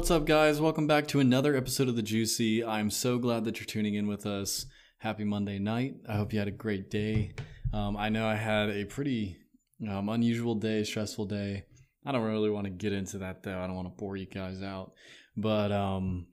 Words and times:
What's 0.00 0.10
up, 0.10 0.24
guys? 0.24 0.62
Welcome 0.62 0.86
back 0.86 1.08
to 1.08 1.20
another 1.20 1.54
episode 1.54 1.88
of 1.88 1.94
The 1.94 2.00
Juicy. 2.00 2.64
I'm 2.64 2.88
so 2.88 3.18
glad 3.18 3.44
that 3.44 3.60
you're 3.60 3.66
tuning 3.66 3.96
in 3.96 4.06
with 4.06 4.24
us. 4.24 4.64
Happy 4.96 5.24
Monday 5.24 5.58
night. 5.58 5.96
I 6.08 6.14
hope 6.16 6.32
you 6.32 6.38
had 6.38 6.48
a 6.48 6.52
great 6.52 6.90
day. 6.90 7.34
Um, 7.74 7.98
I 7.98 8.08
know 8.08 8.26
I 8.26 8.34
had 8.34 8.70
a 8.70 8.86
pretty 8.86 9.36
um, 9.86 10.08
unusual 10.08 10.54
day, 10.54 10.84
stressful 10.84 11.26
day. 11.26 11.64
I 12.06 12.12
don't 12.12 12.22
really 12.22 12.48
want 12.48 12.64
to 12.64 12.70
get 12.70 12.94
into 12.94 13.18
that, 13.18 13.42
though. 13.42 13.60
I 13.60 13.66
don't 13.66 13.76
want 13.76 13.88
to 13.88 13.94
bore 14.02 14.16
you 14.16 14.24
guys 14.24 14.62
out. 14.62 14.92
But 15.36 15.70
um, 15.70 16.28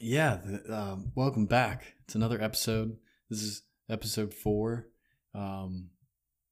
yeah, 0.00 0.38
the, 0.42 0.74
um, 0.74 1.12
welcome 1.14 1.44
back. 1.44 1.92
It's 2.06 2.14
another 2.14 2.40
episode. 2.40 2.96
This 3.28 3.42
is 3.42 3.64
episode 3.90 4.32
four. 4.32 4.86
Um, 5.34 5.90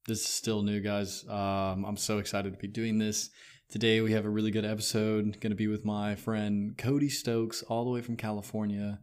this 0.07 0.19
is 0.19 0.27
still 0.27 0.61
new, 0.61 0.81
guys. 0.81 1.25
Um, 1.27 1.83
I'm 1.83 1.97
so 1.97 2.19
excited 2.19 2.53
to 2.53 2.59
be 2.59 2.67
doing 2.67 2.99
this. 2.99 3.31
Today 3.69 3.99
we 3.99 4.13
have 4.13 4.23
a 4.23 4.29
really 4.29 4.51
good 4.51 4.63
episode. 4.63 5.41
Going 5.41 5.51
to 5.51 5.55
be 5.55 5.67
with 5.67 5.83
my 5.83 6.15
friend 6.15 6.77
Cody 6.77 7.09
Stokes, 7.09 7.63
all 7.63 7.83
the 7.83 7.89
way 7.89 8.01
from 8.01 8.15
California, 8.15 9.01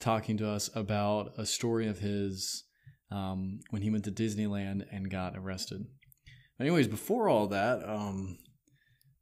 talking 0.00 0.38
to 0.38 0.48
us 0.48 0.70
about 0.74 1.34
a 1.36 1.44
story 1.44 1.86
of 1.86 1.98
his 1.98 2.64
um, 3.10 3.60
when 3.68 3.82
he 3.82 3.90
went 3.90 4.04
to 4.04 4.10
Disneyland 4.10 4.86
and 4.90 5.10
got 5.10 5.36
arrested. 5.36 5.84
Anyways, 6.58 6.88
before 6.88 7.28
all 7.28 7.48
that, 7.48 7.86
um, 7.86 8.38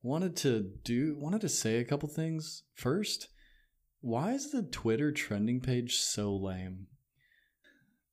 wanted 0.05 0.37
to 0.37 0.71
do 0.85 1.17
wanted 1.19 1.41
to 1.41 1.49
say 1.49 1.79
a 1.79 1.85
couple 1.85 2.09
things. 2.09 2.63
First, 2.73 3.27
why 4.01 4.35
is 4.35 4.53
the 4.53 4.63
Twitter 4.63 5.11
trending 5.11 5.61
page 5.61 5.97
so 5.97 6.33
lame? 6.37 6.87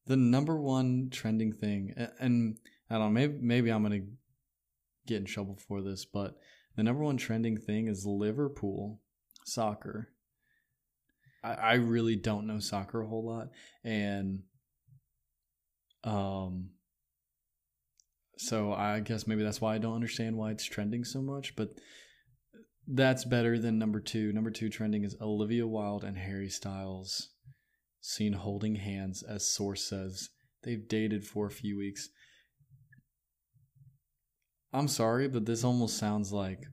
The 0.08 0.18
number 0.18 0.60
one 0.60 1.10
trending 1.12 1.54
thing, 1.54 1.94
and 2.20 2.58
I 2.90 2.96
don't 2.96 3.02
know, 3.02 3.10
maybe 3.12 3.38
maybe 3.40 3.70
I'm 3.70 3.84
gonna 3.84 4.00
get 5.08 5.18
in 5.18 5.26
trouble 5.26 5.58
for 5.68 5.82
this, 5.82 6.06
but 6.06 6.38
the 6.76 6.84
number 6.84 7.04
one 7.04 7.18
trending 7.18 7.58
thing 7.58 7.88
is 7.88 8.06
Liverpool 8.06 9.02
soccer. 9.46 10.10
I, 11.44 11.54
I 11.54 11.74
really 11.76 12.16
don't 12.16 12.48
know 12.48 12.60
soccer 12.60 13.02
a 13.02 13.08
whole 13.08 13.26
lot, 13.26 13.50
and 13.84 14.44
um, 16.04 16.70
so 18.38 18.74
I 18.74 19.00
guess 19.00 19.28
maybe 19.28 19.44
that's 19.44 19.62
why 19.62 19.76
I 19.76 19.80
don't 19.80 19.96
understand 19.96 20.38
why 20.38 20.52
it's 20.52 20.66
trending 20.66 21.04
so 21.04 21.22
much. 21.22 21.56
But 21.56 21.70
that's 22.88 23.26
better 23.26 23.60
than 23.60 23.80
number 23.80 24.00
two. 24.00 24.32
Number 24.32 24.52
two 24.52 24.70
trending 24.70 25.04
is 25.04 25.18
Olivia 25.20 25.68
Wilde 25.68 26.04
and 26.04 26.18
Harry 26.18 26.50
Styles 26.50 27.30
seen 28.00 28.34
holding 28.34 28.76
hands, 28.76 29.24
as 29.24 29.50
source 29.52 29.84
says. 29.84 30.30
They've 30.64 30.88
dated 30.88 31.26
for 31.26 31.48
a 31.48 31.52
few 31.52 31.78
weeks. 31.78 32.10
I'm 34.74 34.88
sorry, 34.88 35.28
but 35.28 35.46
this 35.46 35.64
almost 35.64 35.98
sounds 35.98 36.32
like 36.32 36.66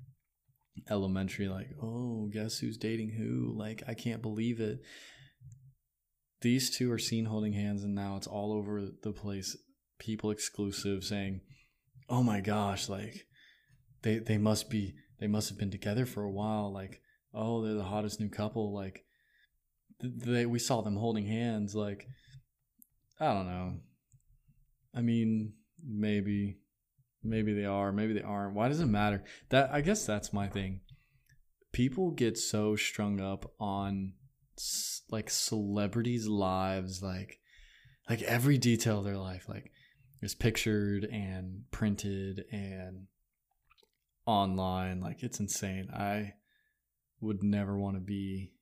elementary 0.90 1.48
like, 1.48 1.70
"Oh, 1.80 2.28
guess 2.32 2.58
who's 2.58 2.76
dating 2.76 3.10
who?" 3.10 3.54
Like, 3.56 3.82
I 3.86 3.94
can't 3.94 4.22
believe 4.22 4.60
it. 4.60 4.80
These 6.40 6.76
two 6.76 6.90
are 6.92 6.98
seen 6.98 7.26
holding 7.26 7.52
hands 7.52 7.84
and 7.84 7.94
now 7.94 8.16
it's 8.16 8.26
all 8.26 8.52
over 8.52 8.88
the 9.02 9.12
place. 9.12 9.56
People 9.98 10.30
exclusive 10.30 11.04
saying, 11.04 11.40
"Oh 12.08 12.22
my 12.22 12.40
gosh, 12.40 12.88
like 12.88 13.26
they 14.02 14.18
they 14.18 14.38
must 14.38 14.68
be 14.70 14.94
they 15.20 15.26
must 15.26 15.48
have 15.48 15.58
been 15.58 15.70
together 15.70 16.04
for 16.04 16.22
a 16.22 16.30
while 16.30 16.72
like, 16.72 17.00
oh, 17.32 17.62
they're 17.62 17.74
the 17.74 17.84
hottest 17.84 18.20
new 18.20 18.28
couple 18.28 18.74
like 18.74 19.04
they 20.00 20.44
we 20.46 20.58
saw 20.58 20.82
them 20.82 20.96
holding 20.96 21.26
hands 21.26 21.74
like 21.74 22.06
I 23.20 23.32
don't 23.32 23.46
know. 23.46 23.74
I 24.94 25.00
mean, 25.00 25.54
maybe 25.82 26.58
maybe 27.24 27.54
they 27.54 27.64
are 27.64 27.92
maybe 27.92 28.12
they 28.12 28.22
aren't. 28.22 28.54
Why 28.54 28.68
does 28.68 28.80
it 28.80 28.86
matter? 28.86 29.24
That 29.50 29.70
i 29.72 29.80
guess 29.80 30.06
that's 30.06 30.32
my 30.32 30.48
thing. 30.48 30.80
People 31.72 32.10
get 32.10 32.38
so 32.38 32.76
strung 32.76 33.20
up 33.20 33.50
on 33.58 34.12
like 35.10 35.28
celebrities 35.28 36.26
lives 36.26 37.02
like 37.02 37.40
like 38.08 38.22
every 38.22 38.56
detail 38.58 38.98
of 38.98 39.04
their 39.04 39.18
life 39.18 39.48
like 39.48 39.70
is 40.22 40.34
pictured 40.34 41.04
and 41.04 41.62
printed 41.70 42.44
and 42.52 43.06
online 44.26 45.00
like 45.00 45.22
it's 45.22 45.40
insane. 45.40 45.88
I 45.92 46.34
would 47.20 47.42
never 47.42 47.78
want 47.78 47.96
to 47.96 48.00
be 48.00 48.52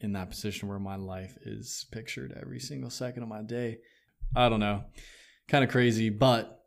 in 0.00 0.12
that 0.12 0.30
position 0.30 0.68
where 0.68 0.78
my 0.78 0.96
life 0.96 1.36
is 1.44 1.86
pictured 1.92 2.36
every 2.40 2.60
single 2.60 2.90
second 2.90 3.22
of 3.22 3.28
my 3.28 3.42
day. 3.42 3.78
I 4.34 4.48
don't 4.48 4.60
know. 4.60 4.84
Kind 5.48 5.64
of 5.64 5.70
crazy 5.70 6.10
but 6.10 6.59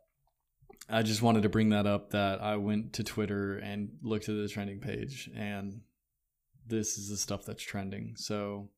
I 0.88 1.02
just 1.02 1.22
wanted 1.22 1.42
to 1.44 1.48
bring 1.48 1.70
that 1.70 1.86
up 1.86 2.10
that 2.10 2.42
I 2.42 2.56
went 2.56 2.94
to 2.94 3.04
Twitter 3.04 3.56
and 3.56 3.90
looked 4.02 4.28
at 4.28 4.36
the 4.36 4.48
trending 4.48 4.80
page 4.80 5.30
and 5.34 5.80
this 6.66 6.98
is 6.98 7.08
the 7.08 7.16
stuff 7.16 7.44
that's 7.44 7.62
trending. 7.62 8.14
So 8.16 8.70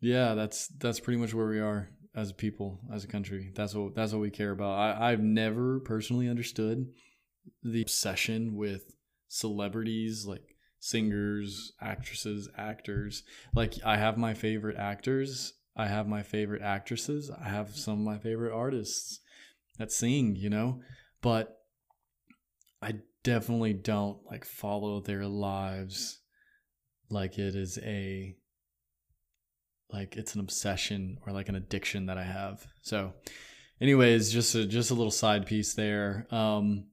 yeah, 0.00 0.34
that's 0.34 0.68
that's 0.68 1.00
pretty 1.00 1.18
much 1.20 1.34
where 1.34 1.48
we 1.48 1.60
are 1.60 1.90
as 2.14 2.30
a 2.30 2.34
people, 2.34 2.80
as 2.92 3.04
a 3.04 3.08
country. 3.08 3.52
That's 3.54 3.74
what 3.74 3.94
that's 3.94 4.12
what 4.12 4.20
we 4.20 4.30
care 4.30 4.50
about. 4.50 4.72
I, 4.72 5.12
I've 5.12 5.22
never 5.22 5.80
personally 5.80 6.28
understood 6.28 6.88
the 7.62 7.82
obsession 7.82 8.54
with 8.54 8.96
celebrities 9.28 10.26
like 10.26 10.56
singers, 10.78 11.72
actresses, 11.80 12.48
actors. 12.56 13.22
Like 13.54 13.74
I 13.84 13.96
have 13.96 14.18
my 14.18 14.34
favorite 14.34 14.76
actors, 14.76 15.54
I 15.76 15.86
have 15.86 16.08
my 16.08 16.22
favorite 16.22 16.62
actresses, 16.62 17.30
I 17.30 17.48
have 17.48 17.70
some 17.70 17.94
of 17.94 18.04
my 18.04 18.18
favorite 18.18 18.54
artists 18.54 19.20
sing, 19.90 20.36
you 20.36 20.50
know, 20.50 20.80
but 21.20 21.56
I 22.80 22.94
definitely 23.24 23.72
don't 23.72 24.18
like 24.30 24.44
follow 24.44 25.00
their 25.00 25.26
lives 25.26 26.20
like 27.08 27.38
it 27.38 27.54
is 27.54 27.78
a 27.82 28.36
like 29.90 30.16
it's 30.16 30.34
an 30.34 30.40
obsession 30.40 31.18
or 31.26 31.32
like 31.32 31.48
an 31.48 31.54
addiction 31.54 32.06
that 32.06 32.18
I 32.18 32.24
have. 32.24 32.66
So 32.80 33.12
anyways, 33.80 34.32
just 34.32 34.54
a 34.54 34.66
just 34.66 34.90
a 34.90 34.94
little 34.94 35.10
side 35.10 35.46
piece 35.46 35.74
there. 35.74 36.26
Um 36.30 36.86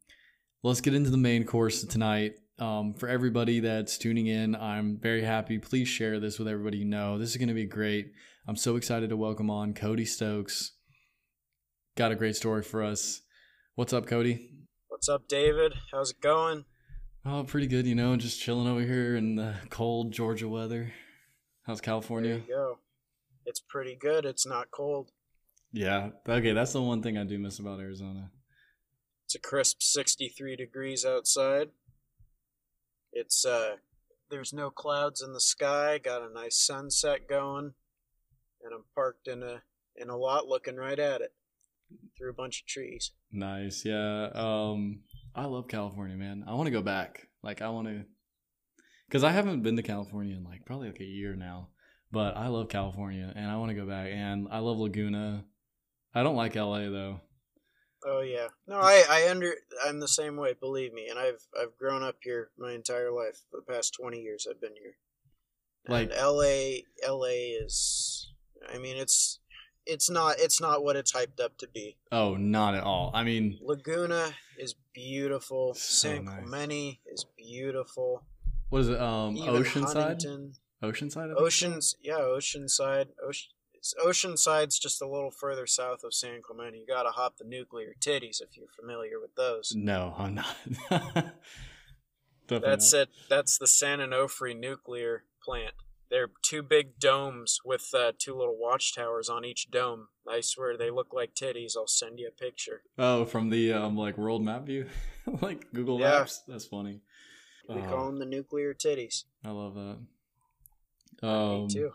let's 0.64 0.82
get 0.82 0.94
into 0.94 1.10
the 1.10 1.18
main 1.18 1.46
course 1.46 1.84
tonight. 1.84 2.34
Um, 2.60 2.94
for 2.94 3.08
everybody 3.08 3.62
that's 3.62 3.98
tuning 3.98 4.28
in, 4.28 4.54
I'm 4.54 4.98
very 5.00 5.24
happy. 5.24 5.60
Please 5.60 5.88
share 5.88 6.20
this 6.20 6.38
with 6.38 6.50
everybody 6.50 6.80
you 6.80 6.86
know. 6.86 7.18
This 7.18 7.30
is 7.30 7.38
going 7.38 7.48
to 7.48 7.54
be 7.54 7.66
great. 7.66 8.12
I'm 8.46 8.58
so 8.58 8.76
excited 8.76 9.12
to 9.12 9.16
welcome 9.16 9.50
on 9.50 9.74
Cody 9.74 10.04
Stokes 10.04 10.74
got 12.00 12.14
a 12.14 12.16
great 12.16 12.38
story 12.38 12.64
for 12.64 12.82
us. 12.82 13.24
What's 13.76 13.92
up, 13.92 14.08
Cody? 14.08 14.52
What's 14.88 15.10
up, 15.10 15.28
David? 15.28 15.74
How's 15.92 16.12
it 16.12 16.22
going? 16.22 16.64
Oh, 17.26 17.44
pretty 17.44 17.68
good. 17.68 17.86
You 17.86 17.94
know, 17.94 18.16
just 18.16 18.40
chilling 18.40 18.70
over 18.70 18.80
here 18.80 19.18
in 19.18 19.36
the 19.36 19.56
cold 19.70 20.14
Georgia 20.14 20.48
weather. 20.48 20.94
How's 21.64 21.82
California? 21.82 22.36
There 22.36 22.40
you 22.40 22.56
go. 22.56 22.80
It's 23.46 23.60
pretty 23.60 23.98
good. 24.00 24.24
It's 24.24 24.48
not 24.48 24.72
cold. 24.72 25.12
Yeah. 25.74 26.12
Okay, 26.26 26.54
that's 26.54 26.72
the 26.72 26.82
one 26.82 27.04
thing 27.04 27.18
I 27.18 27.26
do 27.26 27.38
miss 27.38 27.60
about 27.60 27.82
Arizona. 27.82 28.32
It's 29.26 29.36
a 29.36 29.40
crisp 29.40 29.82
63 29.82 30.56
degrees 30.56 31.04
outside. 31.04 31.68
It's 33.12 33.46
uh 33.46 33.76
there's 34.32 34.54
no 34.54 34.70
clouds 34.70 35.22
in 35.22 35.34
the 35.34 35.42
sky, 35.42 35.98
got 35.98 36.22
a 36.22 36.34
nice 36.34 36.66
sunset 36.66 37.28
going, 37.28 37.74
and 38.64 38.74
I'm 38.74 38.86
parked 38.96 39.28
in 39.28 39.44
a 39.44 39.64
in 39.98 40.10
a 40.10 40.16
lot 40.16 40.48
looking 40.48 40.78
right 40.78 40.98
at 40.98 41.20
it 41.20 41.34
through 42.18 42.30
a 42.30 42.34
bunch 42.34 42.62
of 42.62 42.68
trees. 42.68 43.12
Nice. 43.32 43.84
Yeah. 43.86 44.30
Um 44.34 45.04
I 45.36 45.46
love 45.46 45.68
California, 45.68 46.18
man. 46.18 46.44
I 46.48 46.54
want 46.54 46.68
to 46.68 46.72
go 46.72 46.82
back. 46.82 47.28
Like 47.44 47.62
I 47.62 47.70
want 47.70 47.88
to 47.88 48.06
cuz 49.12 49.24
I 49.24 49.32
haven't 49.32 49.64
been 49.64 49.78
to 49.78 49.84
California 49.84 50.36
in 50.36 50.44
like 50.44 50.66
probably 50.66 50.88
like 50.88 51.02
a 51.02 51.06
year 51.06 51.36
now. 51.36 51.70
But 52.12 52.36
I 52.36 52.48
love 52.48 52.70
California 52.70 53.32
and 53.36 53.50
I 53.50 53.58
want 53.58 53.70
to 53.70 53.76
go 53.76 53.86
back 53.86 54.10
and 54.12 54.48
I 54.52 54.60
love 54.60 54.78
Laguna. 54.78 55.46
I 56.14 56.24
don't 56.24 56.36
like 56.36 56.56
LA 56.56 56.90
though. 56.90 57.22
Oh 58.06 58.22
yeah. 58.22 58.48
No, 58.68 58.80
I 58.80 59.04
I 59.10 59.30
under 59.30 59.54
I'm 59.86 60.00
the 60.00 60.08
same 60.08 60.38
way, 60.38 60.54
believe 60.60 60.94
me. 60.94 61.08
And 61.10 61.20
I've 61.20 61.42
I've 61.60 61.78
grown 61.78 62.04
up 62.04 62.16
here 62.22 62.50
my 62.58 62.74
entire 62.74 63.12
life. 63.12 63.42
For 63.52 63.60
the 63.60 63.74
past 63.74 63.94
20 64.00 64.20
years 64.20 64.48
I've 64.50 64.62
been 64.62 64.76
here. 64.76 64.96
Like 65.88 66.12
and 66.12 66.20
LA 66.20 66.82
LA 67.08 67.62
is 67.62 68.32
I 68.72 68.78
mean 68.78 68.98
it's 68.98 69.40
it's 69.90 70.10
not 70.10 70.36
it's 70.40 70.62
not 70.62 70.84
what 70.84 70.96
it's 70.96 71.12
hyped 71.12 71.40
up 71.44 71.58
to 71.58 71.68
be. 71.68 71.98
Oh, 72.12 72.36
not 72.36 72.76
at 72.76 72.84
all. 72.84 73.12
I 73.14 73.24
mean, 73.24 73.58
Laguna 73.62 74.32
is 74.58 74.76
beautiful. 74.94 75.74
So 75.74 76.10
San 76.10 76.26
nice. 76.26 76.40
Clemente 76.40 77.00
is 77.12 77.26
beautiful. 77.38 78.24
What 78.70 78.82
is 78.82 78.90
it? 78.90 79.02
Um, 79.02 79.36
Even 79.36 79.56
Oceanside. 79.56 79.94
Huntington. 79.94 80.54
Oceanside. 80.84 81.34
Oceans. 81.36 81.96
Yeah, 82.02 82.20
Oceanside. 82.20 83.08
Ocean. 83.26 83.50
Oceanside's 84.06 84.78
just 84.78 85.02
a 85.02 85.08
little 85.08 85.32
further 85.32 85.66
south 85.66 86.04
of 86.04 86.14
San 86.14 86.42
Clemente. 86.42 86.78
You 86.78 86.86
gotta 86.86 87.12
hop 87.12 87.38
the 87.38 87.46
nuclear 87.46 87.96
titties 88.00 88.42
if 88.42 88.58
you're 88.58 88.68
familiar 88.68 89.20
with 89.22 89.36
those. 89.36 89.74
No, 89.76 90.14
I'm 90.18 90.36
not. 90.36 90.56
that's 92.48 92.94
not. 92.94 93.02
it. 93.02 93.10
That's 93.30 93.58
the 93.58 93.68
San 93.68 94.00
Onofre 94.00 94.58
nuclear 94.58 95.24
plant. 95.42 95.74
They're 96.10 96.30
two 96.42 96.64
big 96.64 96.98
domes 97.00 97.60
with 97.64 97.90
uh, 97.94 98.14
two 98.18 98.36
little 98.36 98.58
watchtowers 98.60 99.30
on 99.30 99.46
each 99.46 99.70
dome. 99.70 100.08
I 100.28 100.42
swear 100.42 100.76
they 100.76 100.90
look 100.90 101.14
like 101.14 101.36
titties. 101.36 101.78
I'll 101.78 101.86
send 101.88 102.18
you 102.20 102.28
a 102.28 102.32
picture. 102.32 102.82
Oh, 102.98 103.26
from 103.26 103.50
the 103.50 103.74
um 103.74 103.96
like 103.96 104.18
world 104.18 104.44
map 104.44 104.66
view, 104.66 104.88
like 105.42 105.72
Google 105.74 106.00
yeah. 106.00 106.10
Maps. 106.10 106.42
That's 106.48 106.66
funny. 106.66 107.02
We 107.68 107.76
Oh. 107.76 107.82
call 107.88 108.06
them 108.08 108.18
the 108.18 108.26
nuclear 108.26 108.74
titties. 108.74 109.26
I 109.46 109.52
love 109.52 109.76
that. 109.76 109.98
Me 111.22 111.30
Um, 111.30 111.68
too. 111.68 111.92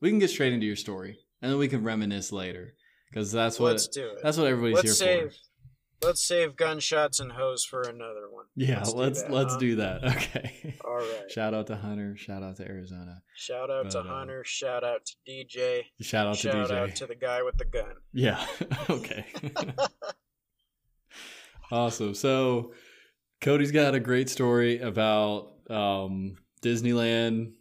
We 0.00 0.10
can 0.10 0.18
get 0.18 0.30
straight 0.30 0.52
into 0.52 0.66
your 0.66 0.76
story, 0.76 1.18
and 1.40 1.50
then 1.50 1.58
we 1.58 1.68
can 1.68 1.82
reminisce 1.84 2.32
later, 2.32 2.74
because 3.10 3.32
that's 3.32 3.58
what 3.58 3.72
Let's 3.72 3.88
do 3.88 4.08
it. 4.08 4.18
that's 4.22 4.36
what 4.36 4.46
everybody's 4.46 4.76
Let's 4.88 5.00
here 5.00 5.20
save. 5.22 5.32
for. 5.32 5.38
Let's 6.02 6.22
save 6.22 6.56
gunshots 6.56 7.20
and 7.20 7.32
hose 7.32 7.64
for 7.64 7.82
another 7.82 8.28
one. 8.30 8.46
Yeah, 8.54 8.78
Let's 8.80 8.94
let's 8.94 9.22
do 9.22 9.32
let's, 9.32 9.52
that, 9.52 9.52
huh? 9.52 9.58
do 9.58 9.76
that. 9.76 10.04
Okay. 10.16 10.76
All 10.84 10.96
right. 10.96 11.30
Shout 11.30 11.54
out 11.54 11.66
to 11.68 11.76
Hunter. 11.76 12.16
Shout 12.16 12.42
out 12.42 12.56
to 12.56 12.68
Arizona. 12.68 13.22
Shout 13.34 13.70
out 13.70 13.90
to 13.90 14.02
But, 14.02 14.06
uh, 14.06 14.14
Hunter. 14.14 14.42
Shout 14.44 14.84
out 14.84 15.06
to 15.06 15.14
DJ. 15.28 15.82
Shout 16.00 16.26
out 16.26 16.34
to 16.36 16.40
shout 16.40 16.68
DJ. 16.68 16.72
out 16.72 16.94
to 16.96 17.06
the 17.06 17.14
guy 17.14 17.42
with 17.42 17.56
the 17.56 17.64
gun. 17.64 17.94
Yeah. 18.12 18.44
okay. 18.90 19.24
awesome. 21.70 22.14
So 22.14 22.72
Cody's 23.40 23.72
got 23.72 23.94
a 23.94 24.00
great 24.00 24.28
story 24.28 24.80
about 24.80 25.52
um, 25.70 26.36
Disneyland, 26.62 27.52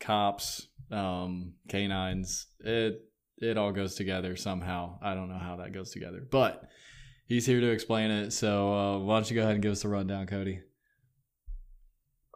cops, 0.00 0.68
um, 0.90 1.54
canines. 1.68 2.46
It 2.60 3.02
it 3.38 3.56
all 3.56 3.72
goes 3.72 3.94
together 3.94 4.36
somehow. 4.36 4.98
I 5.02 5.14
don't 5.14 5.28
know 5.28 5.38
how 5.38 5.56
that 5.56 5.72
goes 5.72 5.90
together, 5.90 6.22
but 6.30 6.64
he's 7.28 7.46
here 7.46 7.60
to 7.60 7.70
explain 7.70 8.10
it. 8.10 8.32
So 8.32 8.74
uh, 8.74 8.98
why 8.98 9.16
don't 9.16 9.30
you 9.30 9.36
go 9.36 9.42
ahead 9.42 9.54
and 9.54 9.62
give 9.62 9.72
us 9.72 9.82
the 9.82 9.88
rundown, 9.88 10.26
Cody? 10.26 10.60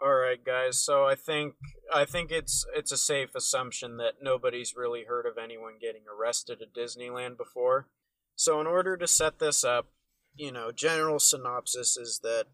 All 0.00 0.14
right, 0.14 0.44
guys. 0.44 0.78
So 0.78 1.04
I 1.04 1.14
think 1.14 1.54
I 1.92 2.04
think 2.04 2.30
it's 2.30 2.64
it's 2.74 2.92
a 2.92 2.96
safe 2.96 3.34
assumption 3.34 3.96
that 3.98 4.14
nobody's 4.20 4.74
really 4.76 5.04
heard 5.08 5.26
of 5.26 5.38
anyone 5.42 5.74
getting 5.80 6.02
arrested 6.12 6.60
at 6.60 6.74
Disneyland 6.74 7.36
before. 7.36 7.88
So 8.34 8.60
in 8.60 8.66
order 8.66 8.96
to 8.96 9.06
set 9.06 9.38
this 9.38 9.62
up, 9.62 9.88
you 10.34 10.50
know, 10.50 10.72
general 10.72 11.20
synopsis 11.20 11.96
is 11.96 12.20
that 12.24 12.46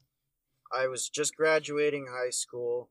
I 0.74 0.88
was 0.88 1.08
just 1.08 1.36
graduating 1.36 2.08
high 2.10 2.30
school. 2.30 2.90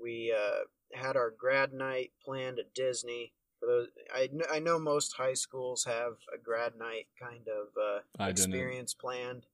We 0.00 0.34
uh, 0.34 0.64
had 0.98 1.16
our 1.16 1.30
grad 1.30 1.74
night 1.74 2.12
planned 2.24 2.58
at 2.58 2.74
Disney. 2.74 3.34
For 3.60 3.66
those, 3.66 3.88
I 4.14 4.28
I 4.52 4.58
know 4.60 4.78
most 4.78 5.14
high 5.16 5.34
schools 5.34 5.84
have 5.84 6.12
a 6.34 6.38
grad 6.42 6.72
night 6.78 7.06
kind 7.20 7.46
of 7.48 8.24
uh, 8.24 8.28
experience 8.28 8.94
planned. 8.94 9.46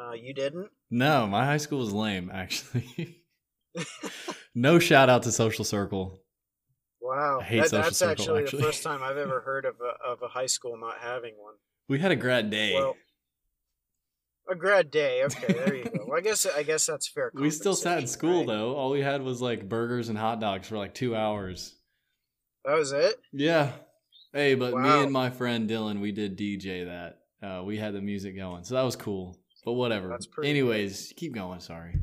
Uh, 0.00 0.12
you 0.12 0.32
didn't? 0.34 0.70
No, 0.90 1.26
my 1.26 1.44
high 1.44 1.56
school 1.56 1.78
was 1.80 1.92
lame. 1.92 2.30
Actually, 2.32 3.22
no 4.54 4.78
shout 4.78 5.08
out 5.08 5.22
to 5.24 5.32
Social 5.32 5.64
Circle. 5.64 6.20
Wow, 7.00 7.40
I 7.40 7.44
hate 7.44 7.60
That- 7.60 7.68
social 7.70 7.82
that's 7.82 7.98
circle, 7.98 8.12
actually, 8.12 8.42
actually. 8.44 8.58
the 8.60 8.64
first 8.66 8.82
time 8.82 9.02
I've 9.02 9.18
ever 9.18 9.40
heard 9.40 9.64
of 9.66 9.74
a, 9.80 10.08
of 10.10 10.22
a 10.22 10.28
high 10.28 10.46
school 10.46 10.76
not 10.78 10.98
having 11.00 11.34
one. 11.36 11.54
We 11.88 11.98
had 11.98 12.10
a 12.12 12.16
grad 12.16 12.50
day. 12.50 12.72
Well, 12.74 12.96
a 14.50 14.54
grad 14.54 14.90
day. 14.90 15.22
Okay, 15.24 15.52
there 15.52 15.74
you 15.74 15.84
go. 15.84 16.04
Well, 16.06 16.16
I 16.18 16.20
guess 16.22 16.46
I 16.46 16.62
guess 16.62 16.86
that's 16.86 17.08
fair. 17.08 17.30
we 17.34 17.50
still 17.50 17.74
sat 17.74 17.98
in 17.98 18.06
school 18.06 18.38
right? 18.38 18.46
though. 18.46 18.74
All 18.74 18.90
we 18.90 19.00
had 19.00 19.22
was 19.22 19.42
like 19.42 19.68
burgers 19.68 20.08
and 20.08 20.16
hot 20.18 20.40
dogs 20.40 20.68
for 20.68 20.78
like 20.78 20.94
two 20.94 21.14
hours. 21.14 21.73
That 22.64 22.74
was 22.74 22.92
it. 22.92 23.20
Yeah. 23.32 23.72
Hey, 24.32 24.54
but 24.54 24.74
me 24.74 24.88
and 24.88 25.12
my 25.12 25.30
friend 25.30 25.68
Dylan, 25.68 26.00
we 26.00 26.10
did 26.10 26.36
DJ 26.36 26.86
that. 26.86 27.18
Uh, 27.46 27.62
we 27.62 27.76
had 27.76 27.94
the 27.94 28.00
music 28.00 28.36
going, 28.36 28.64
so 28.64 28.74
that 28.74 28.82
was 28.82 28.96
cool. 28.96 29.38
But 29.64 29.72
whatever. 29.72 30.08
That's 30.08 30.26
pretty 30.26 30.50
Anyways, 30.50 31.12
keep 31.16 31.34
going. 31.34 31.60
Sorry. 31.60 31.98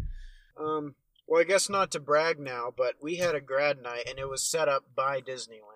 Um. 0.57 0.95
Well, 1.27 1.41
I 1.41 1.45
guess 1.45 1.69
not 1.69 1.91
to 1.91 1.99
brag 1.99 2.39
now, 2.39 2.73
but 2.75 2.95
we 3.01 3.15
had 3.15 3.35
a 3.35 3.41
grad 3.41 3.81
night, 3.81 4.03
and 4.09 4.19
it 4.19 4.29
was 4.29 4.43
set 4.43 4.67
up 4.67 4.83
by 4.95 5.21
Disneyland. 5.21 5.71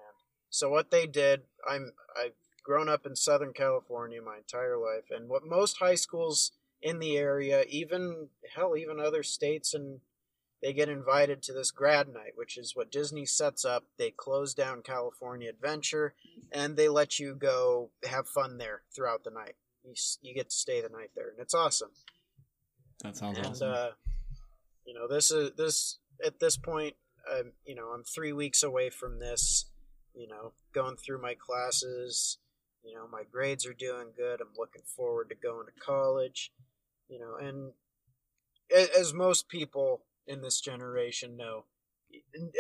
So 0.50 0.70
what 0.70 0.92
they 0.92 1.08
did, 1.08 1.42
I'm 1.68 1.94
I've 2.18 2.34
grown 2.64 2.90
up 2.90 3.06
in 3.06 3.16
Southern 3.16 3.54
California 3.54 4.22
my 4.22 4.38
entire 4.38 4.78
life, 4.78 5.06
and 5.12 5.30
what 5.30 5.46
most 5.46 5.78
high 5.78 5.96
schools 5.96 6.52
in 6.82 7.00
the 7.00 7.18
area, 7.18 7.64
even 7.70 8.30
hell, 8.54 8.76
even 8.78 9.00
other 9.00 9.24
states, 9.24 9.74
and 9.74 10.00
they 10.62 10.74
get 10.74 10.90
invited 10.90 11.44
to 11.44 11.54
this 11.54 11.72
grad 11.72 12.08
night, 12.08 12.34
which 12.36 12.58
is 12.58 12.76
what 12.76 12.92
Disney 12.92 13.26
sets 13.26 13.66
up. 13.66 13.84
They 13.98 14.12
close 14.12 14.54
down 14.54 14.82
California 14.82 15.50
Adventure, 15.50 16.16
and 16.52 16.76
they 16.76 16.90
let 16.90 17.20
you 17.20 17.36
go 17.36 17.92
have 18.10 18.28
fun 18.28 18.58
there 18.58 18.82
throughout 18.96 19.24
the 19.24 19.32
night. 19.32 19.56
You 19.84 19.94
you 20.22 20.34
get 20.34 20.50
to 20.50 20.56
stay 20.56 20.82
the 20.82 20.90
night 20.90 21.12
there, 21.16 21.30
and 21.30 21.40
it's 21.40 21.54
awesome 21.54 21.92
That 23.04 23.16
sounds 23.16 23.38
and 23.38 23.48
awesome. 23.48 23.72
uh, 23.72 23.90
you 24.86 24.94
know 24.94 25.08
this 25.08 25.32
is 25.32 25.52
this 25.58 26.00
at 26.26 26.40
this 26.40 26.58
point 26.58 26.96
um, 27.32 27.52
you 27.66 27.76
know 27.76 27.88
i'm 27.88 28.04
three 28.04 28.34
weeks 28.34 28.64
away 28.64 28.90
from 28.90 29.20
this 29.20 29.66
you 30.16 30.28
know 30.28 30.54
going 30.74 30.96
through 30.96 31.22
my 31.22 31.36
classes 31.36 32.38
you 32.84 32.96
know 32.96 33.08
my 33.12 33.24
grades 33.32 33.66
are 33.66 33.74
doing 33.74 34.08
good 34.16 34.42
i'm 34.42 34.54
looking 34.58 34.84
forward 34.96 35.30
to 35.30 35.36
going 35.36 35.66
to 35.66 35.84
college 35.84 36.52
you 37.10 37.20
know 37.20 37.36
and 37.36 37.72
as 38.98 39.14
most 39.14 39.50
people 39.50 40.02
in 40.28 40.42
this 40.42 40.62
generation 40.62 41.38
know 41.38 41.66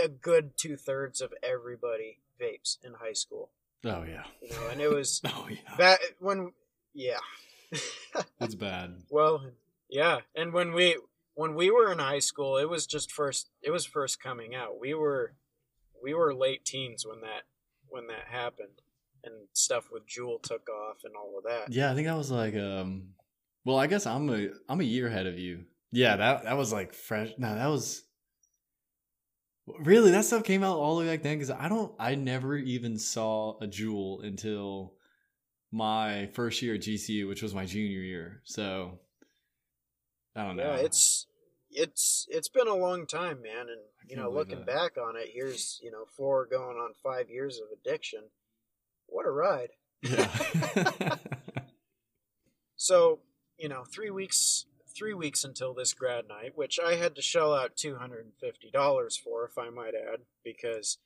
a 0.03 0.07
good 0.07 0.57
two-thirds 0.57 1.21
of 1.21 1.33
everybody 1.41 2.19
vapes 2.41 2.77
in 2.83 2.93
high 2.99 3.13
school 3.13 3.51
oh 3.85 4.03
yeah. 4.03 4.23
you 4.41 4.49
know 4.49 4.67
and 4.71 4.81
it 4.81 4.91
was 4.91 5.21
Oh 5.25 5.47
yeah. 5.49 5.75
that 5.77 5.99
when 6.19 6.51
yeah 6.93 7.19
That's 8.39 8.55
bad. 8.55 8.95
Well, 9.09 9.51
yeah, 9.89 10.19
and 10.35 10.53
when 10.53 10.73
we 10.73 10.97
when 11.33 11.55
we 11.55 11.69
were 11.69 11.91
in 11.91 11.99
high 11.99 12.19
school, 12.19 12.57
it 12.57 12.69
was 12.69 12.85
just 12.85 13.11
first 13.11 13.49
it 13.61 13.71
was 13.71 13.85
first 13.85 14.21
coming 14.21 14.55
out. 14.55 14.79
We 14.79 14.93
were 14.93 15.33
we 16.01 16.13
were 16.13 16.33
late 16.33 16.65
teens 16.65 17.05
when 17.05 17.21
that 17.21 17.43
when 17.87 18.07
that 18.07 18.27
happened, 18.29 18.81
and 19.23 19.33
stuff 19.53 19.89
with 19.91 20.03
Juul 20.07 20.41
took 20.41 20.67
off 20.69 20.97
and 21.03 21.13
all 21.15 21.37
of 21.37 21.43
that. 21.45 21.71
Yeah, 21.73 21.91
I 21.91 21.95
think 21.95 22.07
I 22.07 22.15
was 22.15 22.31
like 22.31 22.55
um. 22.55 23.09
Well, 23.63 23.77
I 23.77 23.87
guess 23.87 24.05
I'm 24.05 24.29
a 24.29 24.49
I'm 24.69 24.79
a 24.79 24.85
year 24.85 25.07
ahead 25.07 25.25
of 25.25 25.39
you. 25.39 25.65
Yeah, 25.95 26.17
that 26.17 26.43
that 26.43 26.57
was 26.57 26.73
like 26.73 26.93
fresh. 26.93 27.31
No, 27.37 27.55
that 27.55 27.67
was 27.67 28.03
really 29.79 30.11
that 30.11 30.25
stuff 30.25 30.43
came 30.43 30.63
out 30.63 30.77
all 30.77 30.97
the 30.97 31.05
way 31.05 31.11
back 31.11 31.23
then 31.23 31.37
because 31.37 31.51
I 31.51 31.69
don't 31.69 31.93
I 31.97 32.15
never 32.15 32.57
even 32.57 32.99
saw 32.99 33.57
a 33.59 33.67
Juul 33.67 34.23
until 34.25 34.93
my 35.71 36.27
first 36.33 36.61
year 36.61 36.75
at 36.75 36.81
GCU, 36.81 37.27
which 37.27 37.41
was 37.41 37.55
my 37.55 37.65
junior 37.65 38.01
year. 38.01 38.41
So 38.43 38.99
I 40.35 40.45
don't 40.45 40.57
know. 40.57 40.75
Yeah, 40.75 40.81
it's 40.81 41.27
it's 41.71 42.27
it's 42.29 42.49
been 42.49 42.67
a 42.67 42.75
long 42.75 43.07
time, 43.07 43.41
man, 43.41 43.67
and 43.69 43.81
you 44.09 44.17
know, 44.17 44.29
looking 44.29 44.65
that. 44.65 44.67
back 44.67 44.97
on 44.97 45.15
it, 45.15 45.29
here's 45.33 45.79
you 45.81 45.91
know 45.91 46.03
four 46.17 46.45
going 46.45 46.77
on 46.77 46.91
five 47.01 47.29
years 47.29 47.59
of 47.59 47.67
addiction. 47.71 48.23
What 49.07 49.25
a 49.25 49.31
ride! 49.31 49.69
yeah. 50.01 51.15
So, 52.75 53.19
you 53.57 53.69
know, 53.69 53.83
three 53.83 54.11
weeks 54.11 54.65
three 54.95 55.13
weeks 55.13 55.43
until 55.43 55.73
this 55.73 55.93
grad 55.93 56.27
night, 56.27 56.53
which 56.55 56.79
I 56.83 56.95
had 56.95 57.15
to 57.15 57.21
shell 57.21 57.53
out 57.53 57.75
two 57.75 57.95
hundred 57.97 58.25
and 58.25 58.33
fifty 58.39 58.69
dollars 58.71 59.17
for, 59.17 59.45
if 59.45 59.57
I 59.57 59.69
might 59.69 59.93
add, 59.95 60.21
because 60.43 60.97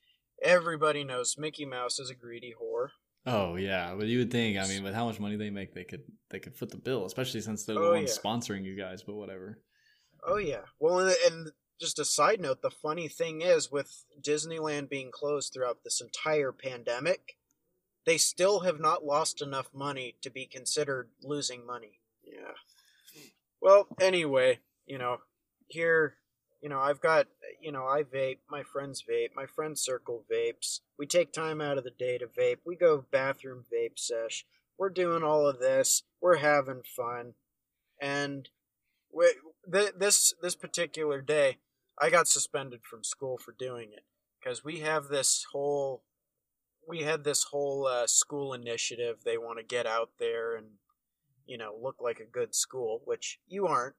everybody 0.42 1.04
knows 1.04 1.36
Mickey 1.38 1.64
Mouse 1.64 1.98
is 1.98 2.10
a 2.10 2.14
greedy 2.14 2.54
whore. 2.60 2.88
oh 3.26 3.56
yeah, 3.56 3.94
but 3.96 4.06
you 4.06 4.18
would 4.18 4.30
think. 4.30 4.58
I 4.58 4.66
mean, 4.66 4.82
with 4.82 4.94
how 4.94 5.06
much 5.06 5.20
money 5.20 5.36
they 5.36 5.50
make, 5.50 5.74
they 5.74 5.84
could 5.84 6.02
they 6.30 6.38
could 6.38 6.54
foot 6.56 6.70
the 6.70 6.76
bill, 6.78 7.04
especially 7.06 7.40
since 7.40 7.64
they're 7.64 7.74
the 7.74 7.80
Oh, 7.82 7.92
ones 7.92 8.16
yeah. 8.16 8.30
sponsoring 8.30 8.64
you 8.64 8.76
guys. 8.76 9.02
But 9.02 9.14
whatever. 9.16 9.58
Oh 10.26 10.36
yeah. 10.38 10.62
Well, 10.78 11.00
and, 11.00 11.16
and 11.26 11.50
just 11.80 11.98
a 11.98 12.04
side 12.04 12.40
note, 12.40 12.60
the 12.62 12.70
funny 12.70 13.08
thing 13.08 13.40
is, 13.40 13.70
with 13.72 14.04
Disneyland 14.20 14.88
being 14.90 15.10
closed 15.10 15.52
throughout 15.52 15.78
this 15.82 16.00
entire 16.00 16.52
pandemic, 16.52 17.36
they 18.04 18.18
still 18.18 18.60
have 18.60 18.78
not 18.78 19.04
lost 19.04 19.40
enough 19.40 19.70
money 19.74 20.16
to 20.20 20.28
be 20.30 20.44
considered 20.46 21.08
losing 21.22 21.64
money. 21.66 22.00
Yeah. 22.22 22.52
Well, 23.60 23.88
anyway, 24.00 24.60
you 24.86 24.98
know, 24.98 25.18
here, 25.68 26.14
you 26.62 26.68
know, 26.68 26.78
I've 26.80 27.00
got, 27.00 27.26
you 27.60 27.72
know, 27.72 27.84
I 27.84 28.02
vape, 28.02 28.38
my 28.50 28.62
friends 28.62 29.04
vape, 29.08 29.30
my 29.36 29.46
friend 29.46 29.78
circle 29.78 30.24
vapes. 30.30 30.80
We 30.98 31.06
take 31.06 31.32
time 31.32 31.60
out 31.60 31.78
of 31.78 31.84
the 31.84 31.90
day 31.90 32.18
to 32.18 32.26
vape. 32.26 32.58
We 32.64 32.76
go 32.76 33.04
bathroom 33.10 33.64
vape 33.72 33.98
sesh. 33.98 34.46
We're 34.78 34.90
doing 34.90 35.22
all 35.22 35.46
of 35.46 35.60
this. 35.60 36.04
We're 36.20 36.38
having 36.38 36.82
fun. 36.84 37.34
And 38.00 38.48
we, 39.12 39.34
th- 39.70 39.92
this 39.98 40.34
this 40.40 40.54
particular 40.54 41.20
day, 41.20 41.58
I 42.00 42.08
got 42.08 42.28
suspended 42.28 42.80
from 42.82 43.04
school 43.04 43.36
for 43.36 43.52
doing 43.52 43.90
it 43.92 44.04
because 44.40 44.64
we 44.64 44.80
have 44.80 45.08
this 45.08 45.46
whole 45.52 46.02
we 46.88 47.02
had 47.02 47.24
this 47.24 47.44
whole 47.44 47.86
uh, 47.86 48.06
school 48.06 48.54
initiative. 48.54 49.18
They 49.24 49.36
want 49.36 49.58
to 49.58 49.64
get 49.64 49.86
out 49.86 50.10
there 50.18 50.56
and 50.56 50.66
you 51.50 51.58
know 51.58 51.76
look 51.82 51.96
like 52.00 52.20
a 52.20 52.30
good 52.30 52.54
school, 52.54 53.02
which 53.04 53.40
you 53.48 53.66
aren't. 53.66 53.96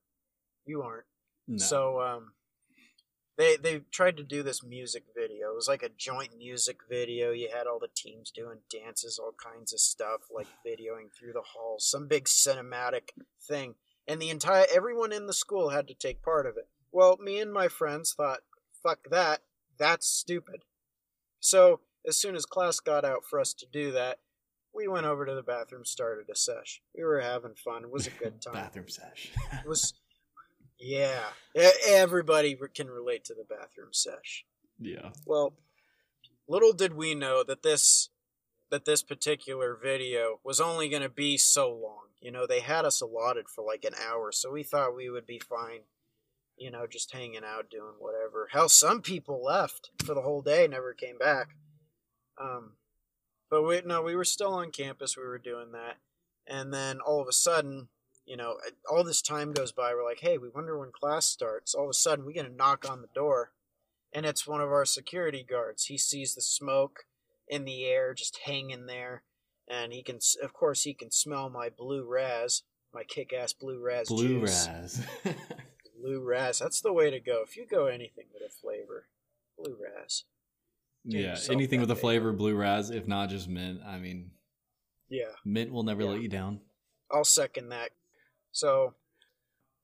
You 0.65 0.81
aren't. 0.81 1.05
No. 1.49 1.57
So 1.57 2.01
um, 2.01 2.31
they 3.37 3.57
they 3.57 3.81
tried 3.91 4.15
to 4.17 4.23
do 4.23 4.41
this 4.41 4.63
music 4.63 5.03
video. 5.13 5.51
It 5.51 5.55
was 5.55 5.67
like 5.67 5.83
a 5.83 5.89
joint 5.89 6.37
music 6.37 6.77
video. 6.89 7.31
You 7.31 7.49
had 7.53 7.67
all 7.67 7.77
the 7.77 7.89
teams 7.93 8.31
doing 8.31 8.59
dances, 8.71 9.19
all 9.19 9.33
kinds 9.43 9.73
of 9.73 9.81
stuff, 9.81 10.21
like 10.33 10.47
videoing 10.65 11.09
through 11.13 11.33
the 11.33 11.43
halls, 11.53 11.85
some 11.89 12.07
big 12.07 12.23
cinematic 12.23 13.09
thing. 13.45 13.75
And 14.07 14.21
the 14.21 14.29
entire 14.29 14.65
everyone 14.73 15.11
in 15.11 15.27
the 15.27 15.33
school 15.33 15.69
had 15.69 15.89
to 15.89 15.93
take 15.93 16.23
part 16.23 16.45
of 16.45 16.55
it. 16.55 16.69
Well, 16.93 17.17
me 17.17 17.39
and 17.39 17.51
my 17.51 17.67
friends 17.67 18.13
thought, 18.13 18.39
"Fuck 18.81 19.09
that! 19.11 19.41
That's 19.77 20.07
stupid." 20.07 20.63
So 21.41 21.81
as 22.07 22.17
soon 22.17 22.35
as 22.35 22.45
class 22.45 22.79
got 22.79 23.03
out 23.03 23.25
for 23.29 23.41
us 23.41 23.53
to 23.55 23.65
do 23.65 23.91
that, 23.91 24.19
we 24.73 24.87
went 24.87 25.05
over 25.05 25.25
to 25.25 25.35
the 25.35 25.43
bathroom, 25.43 25.85
started 25.85 26.29
a 26.31 26.35
sesh. 26.35 26.81
We 26.95 27.03
were 27.03 27.19
having 27.19 27.55
fun. 27.55 27.83
It 27.83 27.91
was 27.91 28.07
a 28.07 28.11
good 28.11 28.41
time 28.45 28.53
Bathroom 28.53 28.89
sesh. 28.89 29.31
it 29.53 29.67
was 29.67 29.93
Yeah, 30.79 31.21
everybody 31.87 32.57
can 32.73 32.87
relate 32.87 33.23
to 33.25 33.33
the 33.33 33.45
bathroom 33.47 33.89
sesh. 33.91 34.45
Yeah. 34.79 35.09
Well, 35.25 35.53
little 36.47 36.73
did 36.73 36.93
we 36.93 37.15
know 37.15 37.43
that 37.43 37.63
this 37.63 38.09
that 38.71 38.85
this 38.85 39.03
particular 39.03 39.77
video 39.81 40.39
was 40.45 40.61
only 40.61 40.87
going 40.87 41.01
to 41.01 41.09
be 41.09 41.37
so 41.37 41.69
long. 41.69 42.05
You 42.21 42.31
know, 42.31 42.47
they 42.47 42.61
had 42.61 42.85
us 42.85 43.01
allotted 43.01 43.49
for 43.49 43.65
like 43.65 43.83
an 43.83 43.93
hour, 44.01 44.31
so 44.31 44.49
we 44.51 44.63
thought 44.63 44.95
we 44.95 45.09
would 45.09 45.25
be 45.27 45.39
fine. 45.39 45.81
You 46.57 46.71
know, 46.71 46.87
just 46.87 47.11
hanging 47.11 47.43
out, 47.45 47.69
doing 47.69 47.95
whatever. 47.99 48.47
Hell, 48.51 48.69
some 48.69 49.01
people 49.01 49.43
left 49.43 49.91
for 50.05 50.13
the 50.13 50.21
whole 50.21 50.41
day, 50.41 50.67
never 50.67 50.93
came 50.93 51.17
back. 51.17 51.49
Um, 52.41 52.73
but 53.51 53.61
we 53.61 53.81
no, 53.85 54.01
we 54.01 54.15
were 54.15 54.25
still 54.25 54.53
on 54.53 54.71
campus. 54.71 55.15
We 55.15 55.23
were 55.23 55.37
doing 55.37 55.71
that, 55.73 55.97
and 56.47 56.73
then 56.73 56.99
all 56.99 57.21
of 57.21 57.27
a 57.27 57.33
sudden, 57.33 57.89
you 58.25 58.35
know, 58.35 58.55
all 58.89 59.03
this 59.03 59.21
time 59.21 59.53
goes 59.53 59.71
by. 59.71 59.93
We're 59.93 60.03
like, 60.03 60.21
hey, 60.21 60.39
we 60.39 60.49
wonder 60.49 60.79
when 60.79 60.91
class 60.91 61.27
starts. 61.27 61.75
All 61.75 61.83
of 61.83 61.91
a 61.91 61.93
sudden, 61.93 62.25
we 62.25 62.33
get 62.33 62.47
a 62.47 62.53
knock 62.53 62.89
on 62.89 63.01
the 63.01 63.09
door 63.13 63.51
and 64.13 64.25
it's 64.25 64.47
one 64.47 64.61
of 64.61 64.71
our 64.71 64.85
security 64.85 65.45
guards. 65.47 65.85
He 65.85 65.97
sees 65.97 66.35
the 66.35 66.41
smoke 66.41 67.05
in 67.47 67.65
the 67.65 67.85
air 67.85 68.13
just 68.13 68.39
hanging 68.45 68.85
there, 68.85 69.23
and 69.67 69.93
he 69.93 70.03
can, 70.03 70.19
of 70.41 70.53
course, 70.53 70.83
he 70.83 70.93
can 70.93 71.11
smell 71.11 71.49
my 71.49 71.69
blue 71.69 72.05
raz, 72.05 72.63
my 72.93 73.03
kick-ass 73.03 73.53
blue 73.53 73.79
raz 73.79 74.07
Blue 74.09 74.41
juice. 74.41 74.67
Raz. 74.67 75.05
Blue 76.01 76.21
raz. 76.21 76.59
That's 76.59 76.81
the 76.81 76.93
way 76.93 77.09
to 77.09 77.19
go. 77.19 77.41
If 77.45 77.55
you 77.55 77.65
go 77.65 77.85
anything 77.85 78.25
with 78.33 78.43
a 78.43 78.49
flavor, 78.49 79.07
blue 79.57 79.77
raz. 79.81 80.23
Yeah. 81.03 81.37
Anything 81.49 81.81
with 81.81 81.91
a 81.91 81.95
flavor, 81.95 82.31
Blue 82.31 82.55
Raz, 82.55 82.89
if 82.89 83.07
not 83.07 83.29
just 83.29 83.47
mint. 83.47 83.81
I 83.83 83.97
mean, 83.97 84.31
Yeah. 85.09 85.35
mint 85.43 85.71
will 85.71 85.83
never 85.83 86.03
Yeah. 86.03 86.09
let 86.09 86.21
you 86.21 86.29
down. 86.29 86.61
I'll 87.09 87.23
second 87.25 87.69
that. 87.69 87.91
So, 88.51 88.95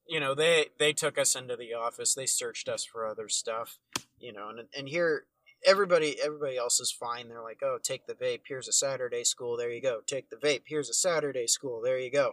you 0.05 0.19
know, 0.19 0.33
they 0.36 0.69
they 0.77 0.93
took 0.93 1.17
us 1.17 1.36
into 1.36 1.55
the 1.57 1.74
office. 1.74 2.13
They 2.13 2.25
searched 2.25 2.69
us 2.69 2.86
for 2.86 3.05
other 3.05 3.27
stuff, 3.29 3.79
you 4.17 4.31
know, 4.31 4.50
and 4.50 4.69
and 4.74 4.88
here 4.89 5.27
everybody 5.65 6.19
everybody 6.21 6.55
else 6.57 6.79
is 6.79 6.91
fine. 6.91 7.27
They're 7.27 7.41
like, 7.41 7.62
"Oh, 7.63 7.77
take 7.81 8.05
the 8.05 8.13
vape. 8.15 8.43
Here's 8.47 8.67
a 8.67 8.74
Saturday 8.74 9.24
school. 9.24 9.57
There 9.57 9.71
you 9.71 9.81
go. 9.81 10.01
Take 10.01 10.29
the 10.29 10.38
vape. 10.38 10.63
Here's 10.67 10.89
a 10.89 10.93
Saturday 10.93 11.47
school. 11.47 11.81
There 11.81 11.97
you 12.00 12.12
go." 12.12 12.31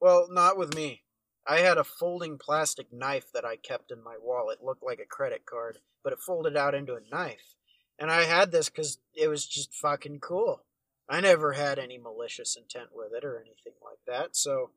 Well, 0.00 0.28
not 0.30 0.56
with 0.56 0.74
me. 0.74 1.04
I 1.46 1.58
had 1.58 1.76
a 1.78 1.84
folding 1.84 2.38
plastic 2.38 2.92
knife 2.92 3.30
that 3.32 3.44
I 3.44 3.56
kept 3.56 3.90
in 3.92 4.02
my 4.02 4.16
wallet. 4.18 4.58
It 4.60 4.64
looked 4.64 4.82
like 4.82 4.98
a 5.00 5.06
credit 5.06 5.44
card, 5.44 5.80
but 6.02 6.12
it 6.12 6.20
folded 6.20 6.56
out 6.56 6.74
into 6.74 6.94
a 6.94 7.00
knife. 7.00 7.54
And 7.98 8.10
I 8.10 8.24
had 8.24 8.50
this 8.50 8.68
cuz 8.68 8.98
it 9.14 9.28
was 9.28 9.46
just 9.46 9.74
fucking 9.74 10.20
cool. 10.20 10.64
I 11.08 11.20
never 11.20 11.52
had 11.52 11.78
any 11.78 11.98
malicious 11.98 12.56
intent 12.56 12.94
with 12.94 13.12
it 13.12 13.24
or 13.24 13.38
anything 13.38 13.74
like 13.82 14.04
that. 14.06 14.34
So 14.36 14.70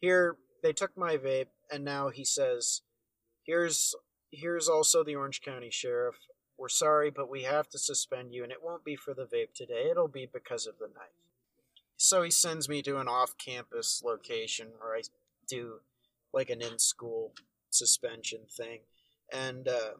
here 0.00 0.36
they 0.62 0.72
took 0.72 0.96
my 0.96 1.16
vape 1.16 1.48
and 1.70 1.84
now 1.84 2.10
he 2.10 2.24
says, 2.24 2.82
"Here's 3.42 3.94
here's 4.30 4.68
also 4.68 5.02
the 5.02 5.16
Orange 5.16 5.40
County 5.42 5.70
Sheriff. 5.70 6.16
We're 6.56 6.68
sorry, 6.68 7.10
but 7.10 7.28
we 7.28 7.42
have 7.42 7.68
to 7.70 7.78
suspend 7.78 8.34
you 8.34 8.42
and 8.42 8.52
it 8.52 8.62
won't 8.62 8.84
be 8.84 8.96
for 8.96 9.14
the 9.14 9.26
vape 9.26 9.54
today. 9.54 9.90
It'll 9.90 10.08
be 10.08 10.26
because 10.26 10.66
of 10.66 10.78
the 10.78 10.88
knife." 10.88 11.24
So 11.96 12.22
he 12.22 12.30
sends 12.30 12.68
me 12.68 12.82
to 12.82 12.98
an 12.98 13.08
off-campus 13.08 14.02
location 14.04 14.72
where 14.78 14.96
I 14.96 15.02
do 15.46 15.80
like 16.32 16.50
an 16.50 16.60
in-school 16.60 17.34
suspension 17.70 18.46
thing. 18.50 18.80
And 19.32 19.68
uh 19.68 19.94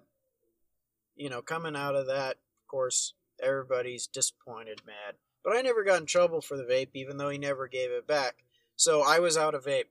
you 1.16 1.28
know, 1.30 1.42
coming 1.42 1.76
out 1.76 1.94
of 1.96 2.06
that, 2.06 2.32
of 2.32 2.68
course, 2.68 3.14
everybody's 3.42 4.06
disappointed, 4.06 4.82
mad. 4.86 5.16
But 5.44 5.56
I 5.56 5.60
never 5.62 5.84
got 5.84 6.00
in 6.00 6.06
trouble 6.06 6.40
for 6.40 6.56
the 6.56 6.64
vape, 6.64 6.90
even 6.94 7.16
though 7.18 7.28
he 7.28 7.38
never 7.38 7.68
gave 7.68 7.90
it 7.90 8.06
back. 8.06 8.44
So 8.76 9.02
I 9.02 9.18
was 9.18 9.36
out 9.36 9.54
of 9.54 9.64
vape. 9.64 9.88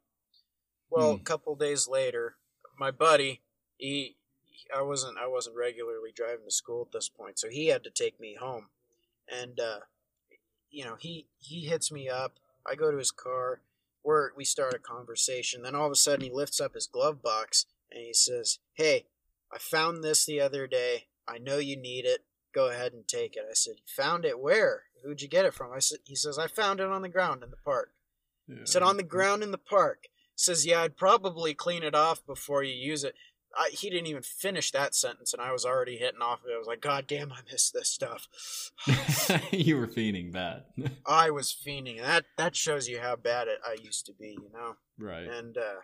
Well, 0.89 1.15
Hmm. 1.15 1.22
a 1.22 1.24
couple 1.24 1.56
days 1.56 1.88
later, 1.88 2.36
my 2.77 2.92
buddy, 2.92 3.42
he, 3.77 4.18
I 4.75 4.82
wasn't, 4.82 5.18
I 5.18 5.27
wasn't 5.27 5.56
regularly 5.56 6.12
driving 6.12 6.46
to 6.46 6.51
school 6.51 6.84
at 6.84 6.92
this 6.92 7.10
point, 7.10 7.39
so 7.39 7.50
he 7.50 7.68
had 7.68 7.84
to 7.84 7.89
take 7.89 8.20
me 8.20 8.36
home, 8.36 8.70
and 9.27 9.60
uh, 9.60 9.80
you 10.70 10.84
know, 10.86 10.96
he 10.96 11.27
he 11.39 11.65
hits 11.65 11.92
me 11.92 12.10
up. 12.10 12.39
I 12.65 12.75
go 12.75 12.92
to 12.92 12.98
his 12.98 13.12
car. 13.12 13.62
We're, 14.03 14.34
we 14.36 14.44
start 14.44 14.74
a 14.74 14.80
conversation. 14.80 15.62
Then 15.62 15.75
all 15.75 15.86
of 15.86 15.92
a 15.92 15.96
sudden, 15.96 16.25
he 16.25 16.32
lifts 16.32 16.60
up 16.60 16.74
his 16.74 16.88
glove 16.88 17.22
box 17.22 17.65
and 17.92 18.01
he 18.03 18.13
says, 18.13 18.60
"Hey, 18.74 19.06
I 19.51 19.58
found 19.60 20.03
this 20.03 20.25
the 20.25 20.42
other 20.42 20.68
day. 20.68 21.08
I 21.27 21.38
know 21.38 21.58
you 21.58 21.77
need 21.77 22.06
it. 22.06 22.25
Go 22.53 22.70
ahead 22.70 22.94
and 22.94 23.08
take 23.08 23.36
it." 23.36 23.46
I 23.50 23.53
said, 23.53 23.75
"You 23.77 23.84
found 23.88 24.25
it 24.25 24.39
where? 24.39 24.84
Who'd 25.03 25.22
you 25.22 25.27
get 25.27 25.46
it 25.46 25.53
from?" 25.53 25.72
I 25.72 25.80
said, 25.80 26.00
"He 26.06 26.15
says 26.15 26.38
I 26.38 26.48
found 26.48 26.80
it 26.80 26.88
on 26.88 27.01
the 27.01 27.10
ground 27.10 27.44
in 27.44 27.50
the 27.51 27.58
park." 27.58 27.92
Yeah. 28.48 28.60
He 28.60 28.65
said 28.65 28.84
on 28.84 28.98
the 28.98 29.03
ground 29.03 29.44
in 29.44 29.51
the 29.51 29.58
park. 29.58 30.08
Says, 30.36 30.65
yeah, 30.65 30.82
I'd 30.82 30.98
probably 30.98 31.53
clean 31.53 31.84
it 31.84 31.94
off 31.94 32.25
before 32.25 32.63
you 32.63 32.74
use 32.74 33.03
it. 33.03 33.13
I, 33.56 33.70
he 33.72 33.89
didn't 33.92 34.08
even 34.08 34.24
finish 34.24 34.72
that 34.72 34.96
sentence, 34.96 35.32
and 35.32 35.39
I 35.39 35.51
was 35.51 35.63
already 35.63 35.98
hitting 35.98 36.24
off 36.24 36.44
of 36.44 36.50
it. 36.50 36.56
I 36.56 36.58
was 36.58 36.65
like, 36.65 36.82
God 36.82 37.06
damn, 37.06 37.32
I 37.32 37.42
miss 37.51 37.70
this 37.70 37.88
stuff. 37.88 38.27
you 39.51 39.77
were 39.77 39.86
fiending 39.88 40.32
bad. 40.32 40.63
I 41.06 41.30
was 41.30 41.56
fiending. 41.56 42.01
That 42.01 42.25
that 42.38 42.56
shows 42.56 42.88
you 42.88 43.00
how 43.00 43.15
bad 43.15 43.48
it 43.48 43.60
I 43.63 43.75
used 43.80 44.08
to 44.08 44.13
be, 44.13 44.30
you 44.30 44.50
know. 44.51 44.77
right. 44.98 45.27
And 45.27 45.56
uh, 45.56 45.82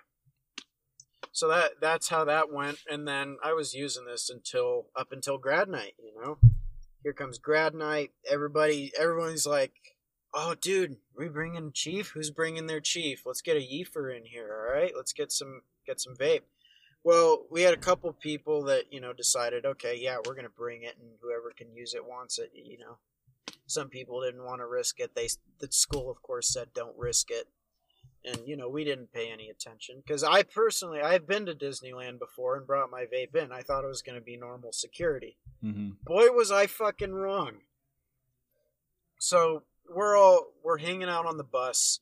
so 1.31 1.47
that 1.47 1.73
that's 1.81 2.09
how 2.09 2.25
that 2.25 2.51
went. 2.51 2.79
And 2.89 3.07
then 3.07 3.37
I 3.43 3.53
was 3.53 3.73
using 3.73 4.05
this 4.05 4.29
until 4.29 4.87
up 4.95 5.11
until 5.11 5.37
grad 5.37 5.69
night, 5.69 5.93
you 5.97 6.13
know. 6.21 6.37
Here 7.03 7.13
comes 7.13 7.37
grad 7.37 7.73
night. 7.73 8.11
Everybody, 8.29 8.91
everyone's 8.97 9.45
like, 9.45 9.73
"Oh, 10.33 10.55
dude, 10.55 10.97
we 11.15 11.29
bringing 11.29 11.71
chief? 11.71 12.09
Who's 12.09 12.31
bringing 12.31 12.67
their 12.67 12.81
chief? 12.81 13.25
Let's 13.25 13.41
get 13.41 13.57
a 13.57 13.61
yeefer 13.61 14.09
in 14.09 14.25
here, 14.25 14.53
all 14.53 14.73
right? 14.73 14.91
Let's 14.95 15.13
get 15.13 15.31
some 15.31 15.61
get 15.85 16.01
some 16.01 16.15
vape." 16.15 16.43
Well, 17.03 17.45
we 17.49 17.61
had 17.61 17.73
a 17.73 17.77
couple 17.77 18.11
people 18.11 18.63
that 18.65 18.91
you 18.91 18.99
know 18.99 19.13
decided, 19.13 19.65
okay, 19.65 19.97
yeah, 19.97 20.17
we're 20.25 20.35
gonna 20.35 20.49
bring 20.49 20.83
it, 20.83 20.97
and 20.99 21.11
whoever 21.21 21.53
can 21.55 21.73
use 21.73 21.93
it 21.93 22.05
wants 22.05 22.37
it. 22.37 22.51
You 22.53 22.79
know, 22.79 22.97
some 23.65 23.89
people 23.89 24.21
didn't 24.21 24.43
want 24.43 24.59
to 24.59 24.67
risk 24.67 24.99
it. 24.99 25.15
They 25.15 25.29
the 25.59 25.71
school, 25.71 26.09
of 26.11 26.21
course, 26.21 26.51
said 26.51 26.73
don't 26.73 26.97
risk 26.97 27.31
it, 27.31 27.47
and 28.25 28.39
you 28.45 28.57
know 28.57 28.69
we 28.69 28.83
didn't 28.83 29.13
pay 29.13 29.31
any 29.31 29.49
attention 29.49 30.01
because 30.05 30.23
I 30.23 30.43
personally 30.43 31.01
I've 31.01 31.27
been 31.27 31.45
to 31.45 31.53
Disneyland 31.53 32.19
before 32.19 32.57
and 32.57 32.67
brought 32.67 32.91
my 32.91 33.05
vape 33.05 33.35
in. 33.35 33.51
I 33.51 33.61
thought 33.61 33.83
it 33.83 33.87
was 33.87 34.01
gonna 34.01 34.21
be 34.21 34.37
normal 34.37 34.71
security. 34.71 35.37
Hmm 35.61 35.89
boy 36.05 36.31
was 36.31 36.51
i 36.51 36.67
fucking 36.67 37.13
wrong. 37.13 37.59
So 39.19 39.63
we're 39.87 40.17
all 40.17 40.53
we're 40.63 40.79
hanging 40.79 41.09
out 41.09 41.25
on 41.25 41.37
the 41.37 41.43
bus 41.43 41.99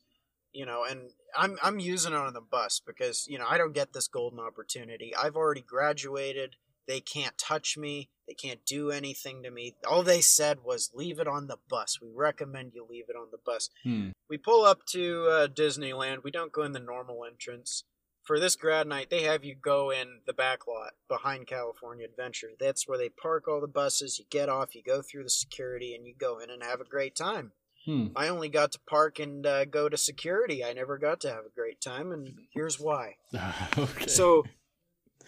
you 0.53 0.65
know 0.65 0.83
and 0.83 1.11
i'm 1.35 1.57
i'm 1.63 1.79
using 1.79 2.13
it 2.13 2.17
on 2.17 2.33
the 2.33 2.41
bus 2.41 2.81
because 2.85 3.25
you 3.29 3.37
know 3.37 3.45
i 3.47 3.57
don't 3.57 3.73
get 3.73 3.93
this 3.93 4.07
golden 4.07 4.39
opportunity. 4.39 5.13
I've 5.15 5.35
already 5.35 5.61
graduated. 5.61 6.55
They 6.87 6.99
can't 7.01 7.37
touch 7.37 7.77
me 7.77 8.09
they 8.27 8.33
can't 8.33 8.65
do 8.65 8.91
anything 8.91 9.41
to 9.43 9.49
me 9.51 9.75
all 9.87 10.03
they 10.03 10.21
said 10.21 10.59
was 10.63 10.91
leave 10.93 11.19
it 11.19 11.27
on 11.27 11.47
the 11.47 11.57
bus 11.69 11.99
we 12.01 12.09
recommend 12.13 12.71
you 12.73 12.85
leave 12.89 13.05
it 13.09 13.15
on 13.15 13.27
the 13.31 13.37
bus 13.45 13.69
Hmm. 13.83 14.09
we 14.29 14.37
pull 14.37 14.65
up 14.65 14.85
to 14.91 15.27
uh, 15.29 15.47
Disneyland. 15.47 16.23
We 16.23 16.31
don't 16.31 16.51
go 16.51 16.63
in 16.63 16.71
the 16.73 16.79
normal 16.79 17.23
entrance. 17.25 17.83
For 18.23 18.39
this 18.39 18.55
grad 18.55 18.87
night, 18.87 19.09
they 19.09 19.23
have 19.23 19.45
you 19.45 19.55
go 19.55 19.89
in 19.89 20.19
the 20.25 20.33
back 20.33 20.67
lot 20.67 20.93
behind 21.07 21.47
California 21.47 22.05
Adventure. 22.05 22.49
That's 22.59 22.87
where 22.87 22.97
they 22.97 23.09
park 23.09 23.47
all 23.47 23.61
the 23.61 23.67
buses. 23.67 24.19
You 24.19 24.25
get 24.29 24.49
off, 24.49 24.75
you 24.75 24.83
go 24.83 25.01
through 25.01 25.23
the 25.23 25.29
security, 25.29 25.95
and 25.95 26.05
you 26.05 26.13
go 26.17 26.39
in 26.39 26.49
and 26.49 26.61
have 26.63 26.81
a 26.81 26.85
great 26.85 27.15
time. 27.15 27.53
Hmm. 27.85 28.07
I 28.15 28.27
only 28.27 28.49
got 28.49 28.73
to 28.73 28.79
park 28.89 29.19
and 29.19 29.45
uh, 29.45 29.63
go 29.65 29.87
to 29.87 29.95
security. 29.97 30.63
I 30.63 30.73
never 30.73 30.97
got 30.97 31.21
to 31.21 31.29
have 31.29 31.45
a 31.45 31.55
great 31.55 31.79
time, 31.79 32.11
and 32.11 32.33
here's 32.53 32.79
why. 32.79 33.15
okay. 33.77 34.07
So, 34.07 34.43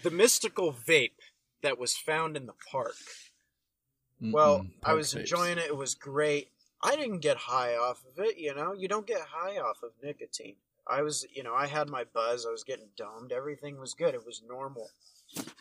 the 0.04 0.12
mystical 0.12 0.74
vape 0.74 1.14
that 1.62 1.78
was 1.78 1.96
found 1.98 2.38
in 2.38 2.46
the 2.46 2.54
park 2.72 2.96
well, 4.22 4.60
Mm-mm. 4.60 4.72
I 4.84 4.88
Park 4.88 4.98
was 4.98 5.14
enjoying 5.16 5.58
it. 5.58 5.66
It 5.66 5.78
was 5.78 5.96
great. 5.96 6.50
I 6.82 6.96
didn't 6.96 7.20
get 7.20 7.38
high 7.38 7.76
off 7.76 8.04
of 8.06 8.24
it, 8.24 8.38
you 8.38 8.54
know. 8.54 8.74
You 8.74 8.88
don't 8.88 9.08
get 9.08 9.22
high 9.22 9.58
off 9.58 9.84
of 9.84 9.92
nicotine. 10.04 10.56
I 10.88 11.02
was, 11.04 11.26
you 11.34 11.44
know, 11.44 11.54
I 11.54 11.68
had 11.68 11.90
my 11.90 12.04
buzz. 12.14 12.46
I 12.46 12.52
was 12.52 12.64
getting 12.64 12.88
domed. 12.98 13.32
Everything 13.32 13.80
was 13.80 13.94
good. 13.94 14.14
It 14.14 14.26
was 14.26 14.42
normal. 14.48 14.90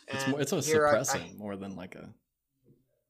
It's, 0.07 0.27
more, 0.27 0.41
it's 0.41 0.51
a 0.51 0.61
here 0.61 0.87
I- 0.87 0.99
I, 0.99 1.31
more 1.37 1.55
than 1.55 1.75
like 1.75 1.95
a, 1.95 2.09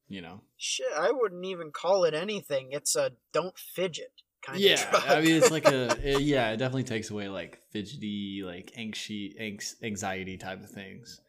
you 0.08 0.22
know. 0.22 0.42
shit, 0.58 0.88
I 0.96 1.12
wouldn't 1.12 1.46
even 1.46 1.72
call 1.72 2.04
it 2.04 2.14
anything. 2.14 2.72
It's 2.72 2.96
a 2.96 3.12
don't 3.32 3.58
fidget 3.58 4.12
kind 4.42 4.60
yeah, 4.60 4.74
of 4.74 4.90
drug. 4.90 5.04
I 5.08 5.22
mean 5.22 5.36
it's 5.36 5.52
like 5.52 5.68
a 5.68 5.98
it- 6.04 6.22
yeah, 6.22 6.52
it 6.52 6.58
definitely 6.58 6.84
takes 6.84 7.10
away 7.10 7.30
like 7.30 7.62
fidgety, 7.72 8.42
like 8.44 8.74
anxiety, 8.78 9.36
anx- 9.40 9.78
anxiety 9.82 10.38
type 10.38 10.62
of 10.62 10.70
things. 10.70 11.22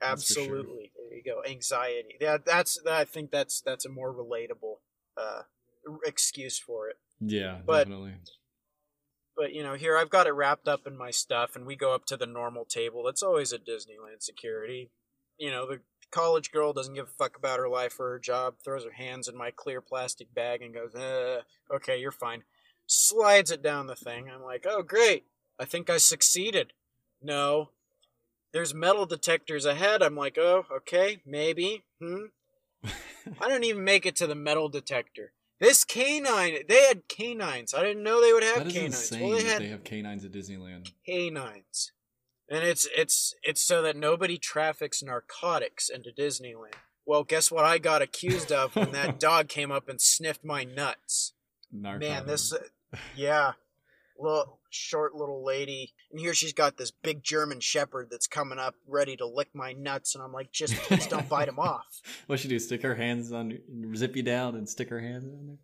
that's 0.00 0.26
for 0.26 0.34
sure. 0.34 0.42
Absolutely. 0.58 0.92
There 1.08 1.16
you 1.18 1.22
go. 1.24 1.42
Anxiety. 1.48 2.16
Yeah, 2.20 2.38
that's. 2.44 2.78
I 2.88 3.04
think 3.04 3.30
that's 3.30 3.60
that's 3.60 3.84
a 3.84 3.88
more 3.90 4.12
relatable 4.14 4.76
uh, 5.16 5.42
excuse 6.04 6.58
for 6.58 6.88
it. 6.88 6.96
Yeah, 7.20 7.60
But- 7.64 7.84
definitely. 7.84 8.14
But 9.36 9.52
you 9.52 9.64
know, 9.64 9.74
here 9.74 9.96
I've 9.96 10.10
got 10.10 10.28
it 10.28 10.32
wrapped 10.32 10.68
up 10.68 10.86
in 10.86 10.96
my 10.96 11.10
stuff, 11.10 11.56
and 11.56 11.66
we 11.66 11.74
go 11.74 11.92
up 11.92 12.04
to 12.06 12.16
the 12.16 12.26
normal 12.26 12.64
table. 12.64 13.02
That's 13.02 13.22
always 13.22 13.52
at 13.52 13.66
Disneyland 13.66 14.20
security. 14.22 14.90
You 15.38 15.50
know, 15.50 15.66
the 15.66 15.80
college 16.12 16.52
girl 16.52 16.72
doesn't 16.72 16.94
give 16.94 17.08
a 17.08 17.10
fuck 17.18 17.36
about 17.36 17.58
her 17.58 17.68
life 17.68 17.98
or 17.98 18.10
her 18.10 18.18
job. 18.20 18.54
Throws 18.64 18.84
her 18.84 18.92
hands 18.92 19.26
in 19.26 19.36
my 19.36 19.50
clear 19.50 19.80
plastic 19.80 20.32
bag 20.32 20.62
and 20.62 20.72
goes, 20.72 20.94
uh, 20.94 21.42
"Okay, 21.68 21.98
you're 21.98 22.12
fine." 22.12 22.44
Slides 22.86 23.50
it 23.50 23.60
down 23.60 23.88
the 23.88 23.96
thing. 23.96 24.30
I'm 24.30 24.42
like, 24.42 24.66
"Oh, 24.68 24.82
great! 24.82 25.26
I 25.58 25.64
think 25.64 25.90
I 25.90 25.96
succeeded." 25.96 26.72
No, 27.20 27.70
there's 28.54 28.72
metal 28.72 29.04
detectors 29.04 29.66
ahead. 29.66 30.00
I'm 30.00 30.14
like, 30.14 30.38
oh, 30.38 30.64
okay, 30.74 31.20
maybe. 31.26 31.82
Hmm. 32.00 32.26
I 32.84 33.48
don't 33.48 33.64
even 33.64 33.84
make 33.84 34.06
it 34.06 34.16
to 34.16 34.26
the 34.26 34.36
metal 34.36 34.68
detector. 34.68 35.32
This 35.60 35.84
canine, 35.84 36.58
they 36.68 36.82
had 36.86 37.08
canines. 37.08 37.74
I 37.74 37.82
didn't 37.82 38.04
know 38.04 38.22
they 38.22 38.32
would 38.32 38.44
have 38.44 38.58
that 38.58 38.66
is 38.68 38.72
canines. 38.72 38.94
insane 38.94 39.28
well, 39.28 39.38
they 39.38 39.44
had 39.44 39.62
they 39.62 39.68
have 39.68 39.84
canines 39.84 40.24
at 40.24 40.32
Disneyland. 40.32 40.92
canines, 41.06 41.92
and 42.48 42.64
it's 42.64 42.88
it's 42.96 43.34
it's 43.42 43.62
so 43.62 43.82
that 43.82 43.96
nobody 43.96 44.36
traffics 44.38 45.02
narcotics 45.02 45.88
into 45.88 46.10
Disneyland. 46.10 46.74
Well, 47.06 47.24
guess 47.24 47.50
what? 47.50 47.64
I 47.64 47.78
got 47.78 48.02
accused 48.02 48.52
of 48.52 48.74
when 48.76 48.92
that 48.92 49.18
dog 49.20 49.48
came 49.48 49.70
up 49.70 49.88
and 49.88 50.00
sniffed 50.00 50.44
my 50.44 50.64
nuts. 50.64 51.32
Man, 51.72 52.26
this, 52.26 52.52
uh, 52.52 52.58
yeah, 53.16 53.52
little 54.18 54.60
short 54.70 55.14
little 55.14 55.44
lady, 55.44 55.92
and 56.10 56.20
here 56.20 56.34
she's 56.34 56.52
got 56.52 56.76
this 56.76 56.90
big 56.90 57.22
German 57.22 57.60
Shepherd 57.60 58.08
that's 58.10 58.26
coming 58.26 58.58
up, 58.58 58.74
ready 58.86 59.16
to 59.16 59.26
lick 59.26 59.48
my 59.54 59.72
nuts, 59.72 60.14
and 60.14 60.22
I'm 60.22 60.32
like, 60.32 60.52
just 60.52 60.74
please 60.76 61.06
don't 61.06 61.28
bite 61.28 61.48
him 61.48 61.58
off. 61.58 62.00
What 62.26 62.40
she 62.40 62.48
do? 62.48 62.58
Stick 62.58 62.82
her 62.82 62.94
hands 62.94 63.32
on, 63.32 63.58
zip 63.94 64.16
you 64.16 64.22
down, 64.22 64.54
and 64.56 64.68
stick 64.68 64.88
her 64.90 65.00
hands 65.00 65.32
on 65.32 65.46
there. 65.46 65.58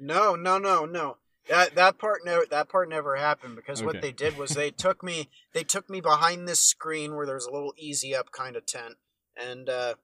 No, 0.00 0.34
no, 0.34 0.58
no, 0.58 0.84
no. 0.84 1.18
That 1.48 1.74
that 1.74 1.98
part 1.98 2.24
never 2.24 2.44
that 2.50 2.68
part 2.68 2.88
never 2.88 3.16
happened 3.16 3.56
because 3.56 3.80
Okay. 3.80 3.86
what 3.86 4.00
they 4.00 4.12
did 4.12 4.36
was 4.36 4.50
they 4.54 4.70
took 4.70 5.02
me 5.02 5.28
they 5.52 5.64
took 5.64 5.90
me 5.90 6.00
behind 6.00 6.46
this 6.48 6.60
screen 6.60 7.14
where 7.16 7.26
there's 7.26 7.46
a 7.46 7.52
little 7.52 7.74
easy 7.76 8.14
up 8.14 8.30
kind 8.32 8.54
of 8.56 8.64
tent, 8.64 8.94
and 9.36 9.68
uh, 9.68 9.94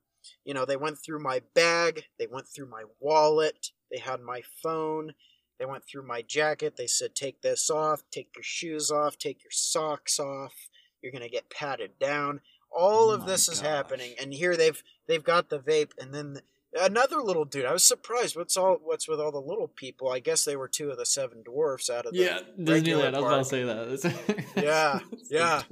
you 0.45 0.52
know 0.52 0.64
they 0.64 0.76
went 0.76 0.99
through 0.99 1.21
my 1.23 1.42
bag, 1.54 2.04
they 2.18 2.26
went 2.26 2.49
through 2.49 2.68
my 2.68 2.83
wallet, 2.99 3.68
they 3.90 3.99
had 3.99 4.21
my 4.21 4.42
phone, 4.62 5.14
they 5.58 5.66
went 5.66 5.84
through 5.84 6.06
my 6.06 6.22
jacket. 6.22 6.76
They 6.76 6.86
said 6.86 7.14
take 7.14 7.42
this 7.42 7.70
off, 7.70 8.02
take 8.10 8.30
your 8.34 8.42
shoes 8.42 8.90
off, 8.90 9.18
take 9.18 9.42
your 9.42 9.50
socks 9.50 10.18
off. 10.18 10.54
You're 11.02 11.12
gonna 11.12 11.28
get 11.28 11.50
patted 11.50 11.98
down. 11.98 12.40
All 12.70 13.10
Oh 13.10 13.14
of 13.14 13.26
this 13.26 13.48
is 13.48 13.60
happening, 13.60 14.14
and 14.20 14.32
here 14.32 14.56
they've 14.56 14.82
they've 15.06 15.24
got 15.24 15.48
the 15.48 15.58
vape, 15.58 15.92
and 15.98 16.14
then 16.14 16.40
another 16.78 17.20
little 17.20 17.44
dude. 17.44 17.64
I 17.64 17.72
was 17.72 17.84
surprised. 17.84 18.36
What's 18.36 18.56
all? 18.56 18.78
What's 18.82 19.08
with 19.08 19.20
all 19.20 19.32
the 19.32 19.40
little 19.40 19.68
people? 19.68 20.10
I 20.10 20.20
guess 20.20 20.44
they 20.44 20.56
were 20.56 20.68
two 20.68 20.90
of 20.90 20.98
the 20.98 21.06
seven 21.06 21.42
dwarfs 21.42 21.88
out 21.90 22.06
of 22.06 22.12
the 22.12 22.18
Yeah, 22.18 22.40
Disneyland. 22.58 23.14
I 23.14 23.20
was 23.20 23.52
about 23.52 23.78
to 23.88 23.98
say 23.98 24.12
that. 24.12 24.44
Yeah, 24.62 25.00
yeah. 25.30 25.62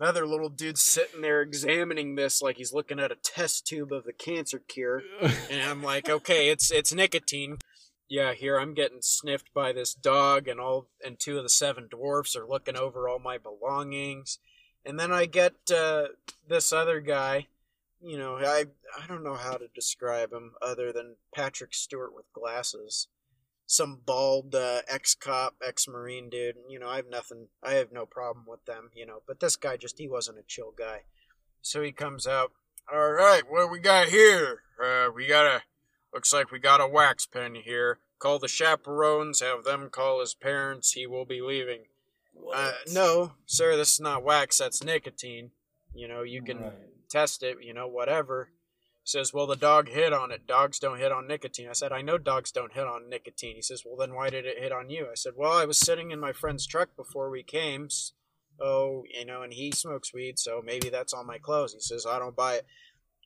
Another 0.00 0.26
little 0.26 0.48
dude 0.48 0.78
sitting 0.78 1.22
there 1.22 1.40
examining 1.40 2.16
this 2.16 2.42
like 2.42 2.56
he's 2.56 2.72
looking 2.72 2.98
at 2.98 3.12
a 3.12 3.16
test 3.16 3.66
tube 3.66 3.92
of 3.92 4.04
the 4.04 4.12
cancer 4.12 4.58
cure. 4.58 5.02
And 5.50 5.62
I'm 5.62 5.82
like, 5.82 6.08
okay, 6.08 6.48
it's 6.48 6.70
it's 6.70 6.92
nicotine. 6.92 7.58
Yeah, 8.08 8.32
here 8.32 8.58
I'm 8.58 8.72
getting 8.72 9.02
sniffed 9.02 9.52
by 9.52 9.72
this 9.72 9.92
dog, 9.92 10.48
and 10.48 10.58
all 10.58 10.88
and 11.04 11.18
two 11.18 11.36
of 11.36 11.42
the 11.42 11.50
seven 11.50 11.88
dwarfs 11.90 12.34
are 12.34 12.46
looking 12.46 12.76
over 12.76 13.08
all 13.08 13.18
my 13.18 13.36
belongings. 13.36 14.38
And 14.84 14.98
then 14.98 15.12
I 15.12 15.26
get 15.26 15.54
uh, 15.70 16.04
this 16.48 16.72
other 16.72 17.00
guy. 17.00 17.48
You 18.00 18.16
know, 18.16 18.36
I 18.36 18.64
I 18.98 19.06
don't 19.06 19.24
know 19.24 19.34
how 19.34 19.54
to 19.54 19.68
describe 19.74 20.32
him 20.32 20.52
other 20.62 20.90
than 20.92 21.16
Patrick 21.34 21.74
Stewart 21.74 22.14
with 22.14 22.32
glasses. 22.32 23.08
Some 23.66 24.00
bald 24.06 24.54
uh, 24.54 24.80
ex 24.88 25.14
cop, 25.14 25.56
ex 25.62 25.86
marine 25.86 26.30
dude. 26.30 26.56
You 26.70 26.78
know, 26.78 26.88
I 26.88 26.96
have 26.96 27.10
nothing. 27.10 27.48
I 27.62 27.72
have 27.74 27.92
no 27.92 28.06
problem 28.06 28.46
with 28.48 28.64
them. 28.64 28.88
You 28.94 29.04
know, 29.04 29.22
but 29.26 29.40
this 29.40 29.56
guy 29.56 29.76
just 29.76 29.98
he 29.98 30.08
wasn't 30.08 30.38
a 30.38 30.46
chill 30.46 30.72
guy. 30.78 31.02
So 31.60 31.82
he 31.82 31.92
comes 31.92 32.26
out. 32.26 32.52
All 32.90 33.12
right, 33.12 33.42
what 33.46 33.70
we 33.70 33.80
got 33.80 34.08
here? 34.08 34.62
Uh, 34.82 35.10
we 35.14 35.26
got 35.26 35.44
a 35.44 35.62
Looks 36.12 36.32
like 36.32 36.50
we 36.50 36.58
got 36.58 36.80
a 36.80 36.86
wax 36.86 37.26
pen 37.26 37.54
here. 37.54 37.98
Call 38.18 38.38
the 38.38 38.48
chaperones, 38.48 39.40
have 39.40 39.64
them 39.64 39.90
call 39.90 40.20
his 40.20 40.34
parents. 40.34 40.92
He 40.92 41.06
will 41.06 41.24
be 41.24 41.40
leaving. 41.40 41.82
Uh, 42.52 42.72
no, 42.92 43.32
sir, 43.46 43.76
this 43.76 43.90
is 43.94 44.00
not 44.00 44.24
wax, 44.24 44.58
that's 44.58 44.82
nicotine. 44.82 45.50
You 45.94 46.08
know, 46.08 46.22
you 46.22 46.42
can 46.42 46.62
Right. 46.62 47.08
test 47.08 47.42
it, 47.42 47.58
you 47.62 47.74
know, 47.74 47.86
whatever. 47.86 48.50
Says, 49.04 49.32
well, 49.32 49.46
the 49.46 49.56
dog 49.56 49.88
hit 49.88 50.12
on 50.12 50.30
it. 50.30 50.46
Dogs 50.46 50.78
don't 50.78 50.98
hit 50.98 51.12
on 51.12 51.26
nicotine. 51.26 51.68
I 51.68 51.72
said, 51.72 51.92
I 51.92 52.02
know 52.02 52.18
dogs 52.18 52.52
don't 52.52 52.74
hit 52.74 52.86
on 52.86 53.08
nicotine. 53.08 53.56
He 53.56 53.62
says, 53.62 53.82
well, 53.84 53.96
then 53.96 54.14
why 54.14 54.28
did 54.28 54.44
it 54.44 54.58
hit 54.58 54.70
on 54.70 54.90
you? 54.90 55.08
I 55.10 55.14
said, 55.14 55.32
well, 55.34 55.52
I 55.52 55.64
was 55.64 55.78
sitting 55.78 56.10
in 56.10 56.20
my 56.20 56.32
friend's 56.32 56.66
truck 56.66 56.94
before 56.94 57.30
we 57.30 57.42
came. 57.42 57.88
Oh, 58.60 59.04
you 59.08 59.24
know, 59.24 59.42
and 59.42 59.52
he 59.54 59.70
smokes 59.70 60.12
weed, 60.12 60.38
so 60.38 60.60
maybe 60.64 60.90
that's 60.90 61.14
on 61.14 61.26
my 61.26 61.38
clothes. 61.38 61.72
He 61.72 61.80
says, 61.80 62.04
I 62.04 62.18
don't 62.18 62.36
buy 62.36 62.56
it. 62.56 62.66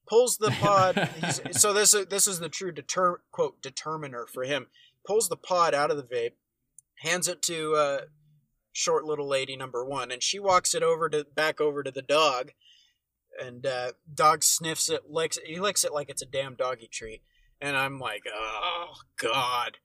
Pulls 0.08 0.38
the 0.38 0.50
pod. 0.50 1.08
he's, 1.20 1.60
so 1.60 1.72
this 1.72 1.94
is 1.94 2.06
this 2.06 2.26
is 2.26 2.40
the 2.40 2.48
true 2.48 2.72
deter 2.72 3.20
quote 3.30 3.60
determiner 3.62 4.26
for 4.26 4.44
him. 4.44 4.66
Pulls 5.06 5.28
the 5.28 5.36
pod 5.36 5.74
out 5.74 5.90
of 5.90 5.96
the 5.96 6.02
vape, 6.02 6.34
hands 6.98 7.28
it 7.28 7.42
to 7.42 7.74
uh, 7.74 8.00
short 8.72 9.04
little 9.04 9.28
lady 9.28 9.56
number 9.56 9.84
one, 9.84 10.10
and 10.10 10.22
she 10.22 10.38
walks 10.38 10.74
it 10.74 10.82
over 10.82 11.08
to 11.08 11.26
back 11.34 11.60
over 11.60 11.82
to 11.82 11.90
the 11.90 12.02
dog, 12.02 12.52
and 13.40 13.66
uh, 13.66 13.92
dog 14.12 14.42
sniffs 14.42 14.88
it, 14.88 15.10
licks 15.10 15.36
it. 15.36 15.46
He 15.46 15.58
licks 15.58 15.84
it 15.84 15.92
like 15.92 16.10
it's 16.10 16.22
a 16.22 16.26
damn 16.26 16.54
doggy 16.54 16.88
treat, 16.90 17.22
and 17.60 17.76
I'm 17.76 17.98
like, 17.98 18.22
oh 18.32 18.94
god. 19.20 19.78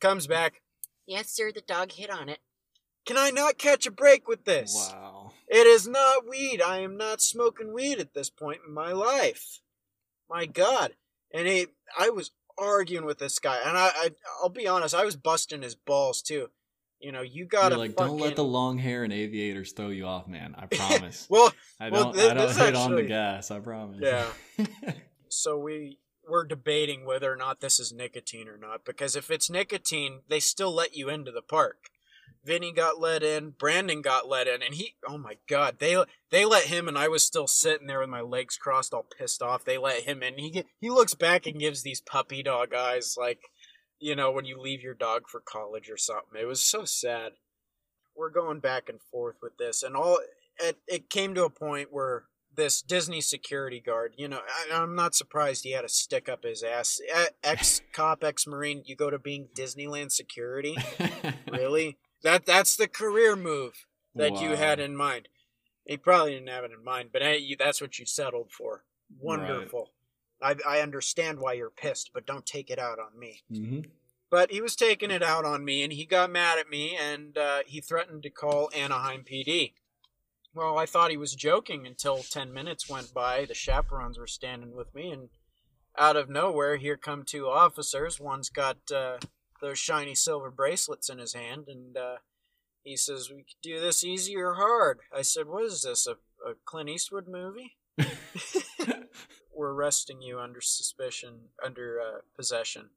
Comes 0.00 0.26
back. 0.26 0.60
Yes, 1.06 1.30
sir. 1.30 1.50
The 1.52 1.62
dog 1.62 1.92
hit 1.92 2.10
on 2.10 2.28
it. 2.28 2.40
Can 3.06 3.16
I 3.16 3.30
not 3.30 3.56
catch 3.56 3.86
a 3.86 3.90
break 3.90 4.28
with 4.28 4.44
this? 4.44 4.74
Wow. 4.92 5.15
It 5.48 5.66
is 5.66 5.86
not 5.86 6.28
weed. 6.28 6.60
I 6.60 6.78
am 6.78 6.96
not 6.96 7.20
smoking 7.20 7.72
weed 7.72 7.98
at 7.98 8.14
this 8.14 8.30
point 8.30 8.60
in 8.66 8.72
my 8.74 8.92
life. 8.92 9.60
My 10.28 10.46
God. 10.46 10.92
And 11.32 11.46
he, 11.46 11.66
I 11.98 12.10
was 12.10 12.32
arguing 12.58 13.04
with 13.04 13.18
this 13.18 13.38
guy, 13.38 13.58
and 13.64 13.76
I, 13.76 13.90
I 13.94 14.10
I'll 14.42 14.48
be 14.48 14.66
honest, 14.66 14.94
I 14.94 15.04
was 15.04 15.16
busting 15.16 15.62
his 15.62 15.74
balls 15.74 16.22
too. 16.22 16.48
You 17.00 17.12
know, 17.12 17.20
you 17.20 17.44
gotta 17.44 17.74
You're 17.74 17.78
like, 17.78 17.96
fucking. 17.96 18.12
don't 18.12 18.20
let 18.20 18.36
the 18.36 18.44
long 18.44 18.78
hair 18.78 19.04
and 19.04 19.12
aviators 19.12 19.72
throw 19.72 19.90
you 19.90 20.06
off, 20.06 20.26
man. 20.26 20.54
I 20.56 20.66
promise. 20.70 21.26
well, 21.28 21.52
I 21.78 21.90
don't. 21.90 22.14
thi- 22.14 22.28
I 22.28 22.34
don't 22.34 22.56
hit 22.56 22.74
on 22.74 22.94
the 22.94 23.02
gas. 23.02 23.50
I 23.50 23.60
promise. 23.60 23.98
Yeah. 24.00 24.26
so 25.28 25.58
we 25.58 25.98
we're 26.28 26.44
debating 26.44 27.04
whether 27.04 27.32
or 27.32 27.36
not 27.36 27.60
this 27.60 27.78
is 27.78 27.92
nicotine 27.92 28.48
or 28.48 28.56
not 28.56 28.84
because 28.84 29.14
if 29.14 29.30
it's 29.30 29.50
nicotine, 29.50 30.20
they 30.28 30.40
still 30.40 30.74
let 30.74 30.96
you 30.96 31.08
into 31.08 31.30
the 31.30 31.42
park. 31.42 31.90
Vinny 32.46 32.72
got 32.72 33.00
let 33.00 33.22
in, 33.22 33.50
Brandon 33.50 34.02
got 34.02 34.28
let 34.28 34.46
in, 34.46 34.62
and 34.62 34.74
he 34.74 34.94
oh 35.06 35.18
my 35.18 35.38
god, 35.48 35.76
they 35.78 36.02
they 36.30 36.44
let 36.44 36.64
him 36.64 36.88
and 36.88 36.96
I 36.96 37.08
was 37.08 37.24
still 37.24 37.46
sitting 37.46 37.86
there 37.86 38.00
with 38.00 38.08
my 38.08 38.20
legs 38.20 38.56
crossed 38.56 38.94
all 38.94 39.06
pissed 39.18 39.42
off. 39.42 39.64
They 39.64 39.78
let 39.78 40.02
him 40.02 40.22
in. 40.22 40.38
He 40.38 40.64
he 40.80 40.90
looks 40.90 41.14
back 41.14 41.46
and 41.46 41.58
gives 41.58 41.82
these 41.82 42.00
puppy 42.00 42.42
dog 42.42 42.72
eyes 42.72 43.16
like 43.18 43.40
you 43.98 44.14
know 44.14 44.30
when 44.30 44.44
you 44.44 44.60
leave 44.60 44.82
your 44.82 44.94
dog 44.94 45.22
for 45.28 45.40
college 45.40 45.90
or 45.90 45.96
something. 45.96 46.40
It 46.40 46.46
was 46.46 46.62
so 46.62 46.84
sad. 46.84 47.32
We're 48.16 48.30
going 48.30 48.60
back 48.60 48.88
and 48.88 49.00
forth 49.10 49.36
with 49.42 49.58
this 49.58 49.82
and 49.82 49.96
all 49.96 50.18
it, 50.58 50.78
it 50.86 51.10
came 51.10 51.34
to 51.34 51.44
a 51.44 51.50
point 51.50 51.88
where 51.90 52.24
this 52.56 52.82
Disney 52.82 53.20
security 53.20 53.80
guard, 53.80 54.14
you 54.16 54.28
know, 54.28 54.40
I, 54.48 54.74
I'm 54.74 54.94
not 54.94 55.14
surprised 55.14 55.62
he 55.62 55.72
had 55.72 55.84
a 55.84 55.88
stick 55.88 56.28
up 56.28 56.42
his 56.42 56.62
ass. 56.62 57.00
Ex 57.44 57.82
cop, 57.92 58.24
ex 58.24 58.46
marine, 58.46 58.82
you 58.86 58.96
go 58.96 59.10
to 59.10 59.18
being 59.18 59.48
Disneyland 59.54 60.10
security? 60.10 60.76
really? 61.52 61.98
That 62.22 62.46
that's 62.46 62.76
the 62.76 62.88
career 62.88 63.36
move 63.36 63.86
that 64.14 64.40
you 64.40 64.56
had 64.56 64.80
in 64.80 64.96
mind. 64.96 65.28
He 65.84 65.96
probably 65.96 66.32
didn't 66.32 66.48
have 66.48 66.64
it 66.64 66.72
in 66.72 66.82
mind, 66.82 67.10
but 67.12 67.22
that's 67.58 67.80
what 67.80 67.98
you 67.98 68.06
settled 68.06 68.50
for. 68.50 68.84
Wonderful. 69.18 69.92
I 70.42 70.56
I 70.66 70.80
understand 70.80 71.38
why 71.38 71.52
you're 71.54 71.70
pissed, 71.70 72.10
but 72.12 72.26
don't 72.26 72.46
take 72.46 72.70
it 72.70 72.78
out 72.78 72.98
on 72.98 73.18
me. 73.18 73.42
hmm 73.50 73.80
But 74.30 74.50
he 74.50 74.60
was 74.60 74.74
taking 74.76 75.10
it 75.10 75.22
out 75.22 75.44
on 75.44 75.64
me, 75.64 75.82
and 75.82 75.92
he 75.92 76.04
got 76.04 76.30
mad 76.30 76.58
at 76.58 76.68
me, 76.68 76.96
and 76.96 77.38
uh, 77.38 77.60
he 77.66 77.80
threatened 77.80 78.22
to 78.24 78.30
call 78.30 78.70
Anaheim 78.74 79.22
PD. 79.24 79.74
Well, 80.54 80.78
I 80.78 80.86
thought 80.86 81.10
he 81.10 81.16
was 81.18 81.34
joking 81.34 81.86
until 81.86 82.22
10 82.22 82.52
minutes 82.52 82.88
went 82.88 83.12
by. 83.12 83.44
The 83.44 83.54
chaperones 83.54 84.18
were 84.18 84.26
standing 84.26 84.74
with 84.74 84.94
me, 84.94 85.10
and 85.10 85.28
out 85.98 86.16
of 86.16 86.28
nowhere, 86.28 86.76
here 86.76 86.96
come 86.96 87.24
two 87.24 87.48
officers. 87.48 88.18
One's 88.18 88.48
got 88.48 88.78
uh, 88.90 89.18
those 89.60 89.78
shiny 89.78 90.14
silver 90.14 90.50
bracelets 90.50 91.08
in 91.08 91.18
his 91.18 91.34
hand, 91.34 91.66
and 91.68 91.96
uh, 91.96 92.16
he 92.82 92.96
says, 92.96 93.30
We 93.30 93.38
could 93.38 93.62
do 93.62 93.80
this 93.80 94.04
easy 94.04 94.36
or 94.36 94.54
hard. 94.54 95.00
I 95.14 95.22
said, 95.22 95.46
What 95.46 95.64
is 95.64 95.82
this, 95.82 96.06
a, 96.06 96.12
a 96.48 96.54
Clint 96.64 96.88
Eastwood 96.88 97.26
movie? 97.28 97.76
We're 99.54 99.72
arresting 99.72 100.20
you 100.20 100.38
under 100.38 100.60
suspicion, 100.60 101.48
under 101.64 102.00
uh, 102.00 102.20
possession. 102.36 102.90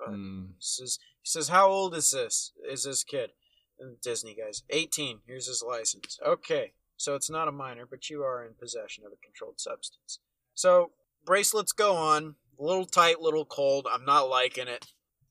Like, 0.00 0.16
Mm. 0.16 0.46
He 0.48 0.60
says, 0.60 0.98
he 1.22 1.28
says, 1.28 1.48
how 1.48 1.68
old 1.68 1.94
is 1.94 2.10
this? 2.10 2.52
Is 2.68 2.84
this 2.84 3.04
kid? 3.04 3.30
And 3.78 4.00
Disney 4.00 4.34
guys, 4.34 4.62
18. 4.70 5.20
Here's 5.26 5.46
his 5.46 5.62
license. 5.66 6.18
Okay, 6.26 6.72
so 6.96 7.14
it's 7.14 7.30
not 7.30 7.48
a 7.48 7.52
minor, 7.52 7.86
but 7.86 8.10
you 8.10 8.22
are 8.22 8.44
in 8.44 8.54
possession 8.54 9.04
of 9.06 9.12
a 9.12 9.24
controlled 9.24 9.60
substance. 9.60 10.20
So 10.54 10.92
bracelets 11.24 11.72
go 11.72 11.96
on. 11.96 12.36
A 12.58 12.62
little 12.62 12.84
tight, 12.84 13.20
little 13.20 13.46
cold. 13.46 13.86
I'm 13.90 14.04
not 14.04 14.28
liking 14.28 14.68
it. 14.68 14.86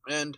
And 0.09 0.37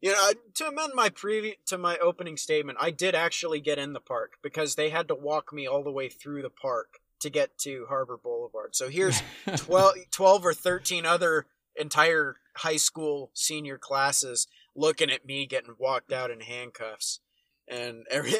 you 0.00 0.12
know, 0.12 0.30
to 0.54 0.68
amend 0.68 0.92
my 0.94 1.08
previ- 1.08 1.56
to 1.66 1.76
my 1.76 1.98
opening 1.98 2.36
statement, 2.36 2.78
I 2.80 2.90
did 2.90 3.14
actually 3.14 3.60
get 3.60 3.78
in 3.78 3.92
the 3.92 4.00
park 4.00 4.34
because 4.42 4.74
they 4.74 4.90
had 4.90 5.08
to 5.08 5.14
walk 5.14 5.52
me 5.52 5.66
all 5.66 5.82
the 5.82 5.90
way 5.90 6.08
through 6.08 6.42
the 6.42 6.50
park 6.50 7.00
to 7.20 7.30
get 7.30 7.58
to 7.58 7.86
Harbor 7.88 8.16
Boulevard. 8.16 8.76
So 8.76 8.88
here's 8.88 9.20
12, 9.56 9.94
12 10.12 10.46
or 10.46 10.54
13 10.54 11.04
other 11.04 11.46
entire 11.74 12.36
high 12.58 12.76
school 12.76 13.30
senior 13.34 13.76
classes 13.76 14.46
looking 14.76 15.10
at 15.10 15.26
me 15.26 15.46
getting 15.46 15.74
walked 15.78 16.12
out 16.12 16.30
in 16.30 16.40
handcuffs. 16.40 17.20
And 17.66 18.06
every 18.10 18.34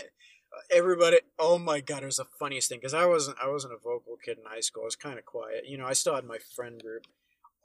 everybody 0.71 1.19
oh 1.39 1.59
my 1.59 1.81
god 1.81 2.03
it 2.03 2.07
was 2.07 2.17
the 2.17 2.25
funniest 2.25 2.69
thing 2.71 2.79
because 2.79 2.95
i 2.95 3.05
wasn't 3.05 3.37
i 3.41 3.47
wasn't 3.47 3.73
a 3.73 3.77
vocal 3.77 4.17
kid 4.23 4.39
in 4.39 4.45
high 4.51 4.61
school. 4.61 4.83
I 4.83 4.87
was 4.87 4.97
kind 4.97 5.19
of 5.19 5.25
quiet. 5.25 5.65
You 5.67 5.77
know 5.77 5.87
i 5.87 5.93
still 5.93 6.15
had 6.15 6.25
my 6.25 6.39
friend 6.39 6.83
group 6.83 7.07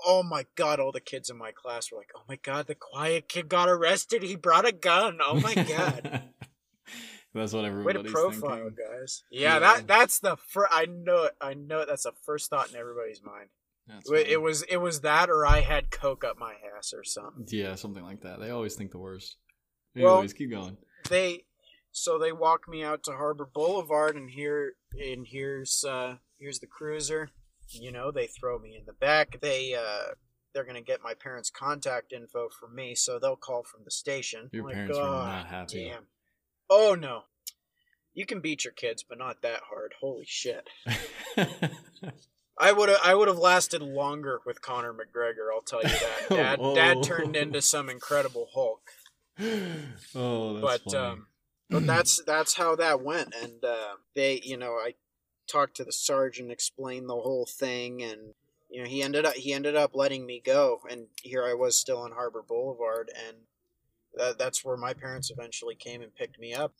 oh 0.05 0.23
my 0.23 0.45
god 0.55 0.79
all 0.79 0.91
the 0.91 0.99
kids 0.99 1.29
in 1.29 1.37
my 1.37 1.51
class 1.51 1.91
were 1.91 1.97
like 1.97 2.11
oh 2.15 2.21
my 2.27 2.37
god 2.41 2.67
the 2.67 2.75
quiet 2.75 3.27
kid 3.27 3.47
got 3.49 3.69
arrested 3.69 4.23
he 4.23 4.35
brought 4.35 4.67
a 4.67 4.71
gun 4.71 5.19
oh 5.23 5.39
my 5.39 5.53
god 5.53 6.23
that's 7.33 7.53
what 7.53 7.61
way 7.63 7.69
everybody's 7.69 8.03
to 8.03 8.11
profile 8.11 8.55
thinking. 8.57 8.75
guys 8.99 9.23
yeah, 9.31 9.53
Yeah. 9.53 9.59
that 9.59 9.87
that's 9.87 10.19
the 10.19 10.37
first 10.37 10.69
i 10.71 10.85
know 10.85 11.23
it 11.23 11.35
i 11.41 11.53
know 11.53 11.79
it 11.81 11.87
that's 11.87 12.03
the 12.03 12.11
first 12.25 12.49
thought 12.49 12.69
in 12.71 12.75
everybody's 12.75 13.21
mind 13.23 13.49
That's 13.87 14.09
it, 14.11 14.27
it 14.27 14.41
was 14.41 14.63
it 14.63 14.77
was 14.77 15.01
that 15.01 15.29
or 15.29 15.45
i 15.45 15.61
had 15.61 15.89
coke 15.91 16.23
up 16.23 16.37
my 16.39 16.53
ass 16.77 16.93
or 16.93 17.03
something 17.03 17.45
yeah, 17.49 17.75
something 17.75 18.03
like 18.03 18.21
that. 18.21 18.39
They 18.39 18.49
always 18.49 18.75
think 18.75 18.91
the 18.91 18.97
worst. 18.99 19.37
Well- 19.95 20.13
Anyways, 20.15 20.33
keep 20.33 20.49
going. 20.51 20.77
they 21.09 21.43
so 21.91 22.17
they 22.17 22.31
walk 22.31 22.67
me 22.67 22.83
out 22.83 23.03
to 23.03 23.11
Harbor 23.11 23.45
Boulevard 23.51 24.15
and 24.15 24.29
here 24.29 24.73
and 24.99 25.27
here's 25.27 25.83
uh 25.87 26.15
here's 26.39 26.59
the 26.59 26.65
cruiser. 26.67 27.29
You 27.69 27.91
know, 27.91 28.11
they 28.11 28.27
throw 28.27 28.59
me 28.59 28.75
in 28.77 28.85
the 28.85 28.93
back. 28.93 29.39
They 29.41 29.73
uh 29.75 30.13
they're 30.53 30.65
gonna 30.65 30.81
get 30.81 31.01
my 31.03 31.13
parents' 31.15 31.49
contact 31.49 32.13
info 32.13 32.49
from 32.59 32.75
me, 32.75 32.93
so 32.95 33.17
they'll 33.19 33.35
call 33.35 33.63
from 33.63 33.81
the 33.85 33.91
station. 33.91 34.49
Your 34.51 34.65
like, 34.65 34.75
parents 34.75 34.97
were 34.97 35.03
"God 35.03 35.27
not 35.27 35.47
happy." 35.47 35.85
Damn. 35.85 36.07
Oh 36.69 36.95
no. 36.99 37.23
You 38.15 38.27
can 38.27 38.41
beat 38.41 38.63
your 38.63 38.73
kids, 38.73 39.03
but 39.07 39.17
not 39.17 39.41
that 39.41 39.61
hard. 39.69 39.93
Holy 39.99 40.25
shit. 40.27 40.67
I 42.59 42.71
would 42.71 42.89
have 42.89 42.99
I 43.03 43.15
would 43.15 43.27
have 43.27 43.39
lasted 43.39 43.81
longer 43.81 44.39
with 44.45 44.61
Conor 44.61 44.93
McGregor, 44.93 45.51
I'll 45.53 45.61
tell 45.61 45.81
you 45.81 45.89
that. 45.89 46.25
Dad 46.29 46.59
Oh. 46.61 46.75
dad 46.75 47.01
turned 47.03 47.35
into 47.35 47.61
some 47.61 47.89
incredible 47.89 48.49
Hulk. 48.53 48.81
oh, 50.15 50.53
that's 50.53 50.61
but 50.61 50.91
funny. 50.91 50.97
um 50.97 51.27
but 51.71 51.87
that's 51.87 52.21
that's 52.23 52.53
how 52.53 52.75
that 52.75 53.01
went 53.01 53.33
and 53.41 53.65
uh 53.65 53.95
they 54.15 54.39
you 54.43 54.55
know 54.57 54.73
i 54.73 54.93
talked 55.53 55.75
to 55.75 55.83
the 55.83 55.91
sergeant 55.91 56.51
explained 56.51 57.07
the 57.07 57.13
whole 57.13 57.45
thing 57.45 58.01
and 58.01 58.33
you 58.69 58.81
know 58.81 58.89
he 58.89 59.03
ended 59.03 59.23
up 59.25 59.33
he 59.35 59.53
ended 59.53 59.75
up 59.75 59.91
letting 59.93 60.25
me 60.25 60.41
go 60.43 60.79
and 60.89 61.05
here 61.21 61.43
i 61.45 61.53
was 61.53 61.79
still 61.79 61.99
on 61.99 62.11
harbor 62.11 62.41
boulevard 62.41 63.11
and 63.27 63.37
that, 64.15 64.37
that's 64.39 64.65
where 64.65 64.77
my 64.77 64.93
parents 64.93 65.29
eventually 65.29 65.75
came 65.75 66.01
and 66.01 66.15
picked 66.15 66.39
me 66.39 66.53
up 66.53 66.73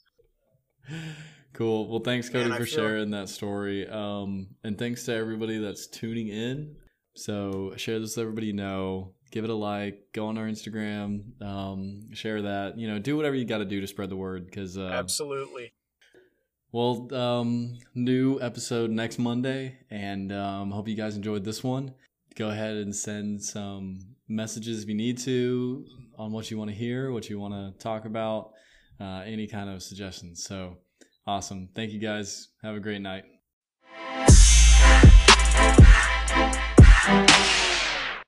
Cool. 1.54 1.88
Well, 1.88 2.00
thanks, 2.00 2.30
Cody, 2.30 2.50
Man, 2.50 2.58
for 2.58 2.66
feel- 2.66 2.76
sharing 2.76 3.12
that 3.12 3.30
story. 3.30 3.88
Um, 3.88 4.48
and 4.64 4.78
thanks 4.78 5.06
to 5.06 5.14
everybody 5.14 5.60
that's 5.60 5.88
tuning 5.88 6.28
in. 6.28 6.76
So 7.16 7.74
share 7.78 8.00
this 8.00 8.16
with 8.16 8.24
everybody 8.24 8.48
you 8.48 8.54
know. 8.54 9.14
Give 9.32 9.44
it 9.44 9.50
a 9.52 9.56
like. 9.56 10.00
Go 10.14 10.28
on 10.28 10.38
our 10.38 10.46
Instagram. 10.46 11.42
Um, 11.42 12.14
share 12.14 12.42
that. 12.42 12.78
You 12.78 12.88
know, 12.88 12.98
do 13.00 13.16
whatever 13.16 13.36
you 13.36 13.46
got 13.46 13.60
to 13.60 13.66
do 13.66 13.82
to 13.82 13.88
spread 13.88 14.10
the 14.10 14.16
word. 14.16 14.46
Because 14.46 14.78
uh, 14.78 14.86
absolutely 14.86 15.74
well, 16.74 17.14
um, 17.14 17.78
new 17.94 18.42
episode 18.42 18.90
next 18.90 19.20
Monday, 19.20 19.78
and 19.92 20.34
um, 20.34 20.72
hope 20.72 20.88
you 20.88 20.96
guys 20.96 21.16
enjoyed 21.16 21.46
this 21.46 21.64
one. 21.64 21.94
Go 22.36 22.50
ahead 22.50 22.76
and 22.78 22.94
send 22.94 23.44
some 23.44 24.00
messages 24.28 24.82
if 24.82 24.90
you 24.90 24.96
need 24.96 25.20
to 25.20 25.86
on 26.18 26.32
what 26.32 26.50
you 26.50 26.58
want 26.58 26.72
to 26.72 26.76
hear, 26.76 27.12
what 27.12 27.30
you 27.30 27.40
want 27.40 27.54
to 27.54 27.80
talk 27.82 28.06
about, 28.06 28.54
uh, 29.00 29.22
any 29.24 29.46
kind 29.46 29.70
of 29.70 29.84
suggestions. 29.84 30.44
So 30.44 30.78
awesome! 31.28 31.70
Thank 31.76 31.92
you 31.92 32.00
guys. 32.00 32.50
Have 32.64 32.76
a 32.76 32.80
great 32.80 33.02
night. 33.02 33.33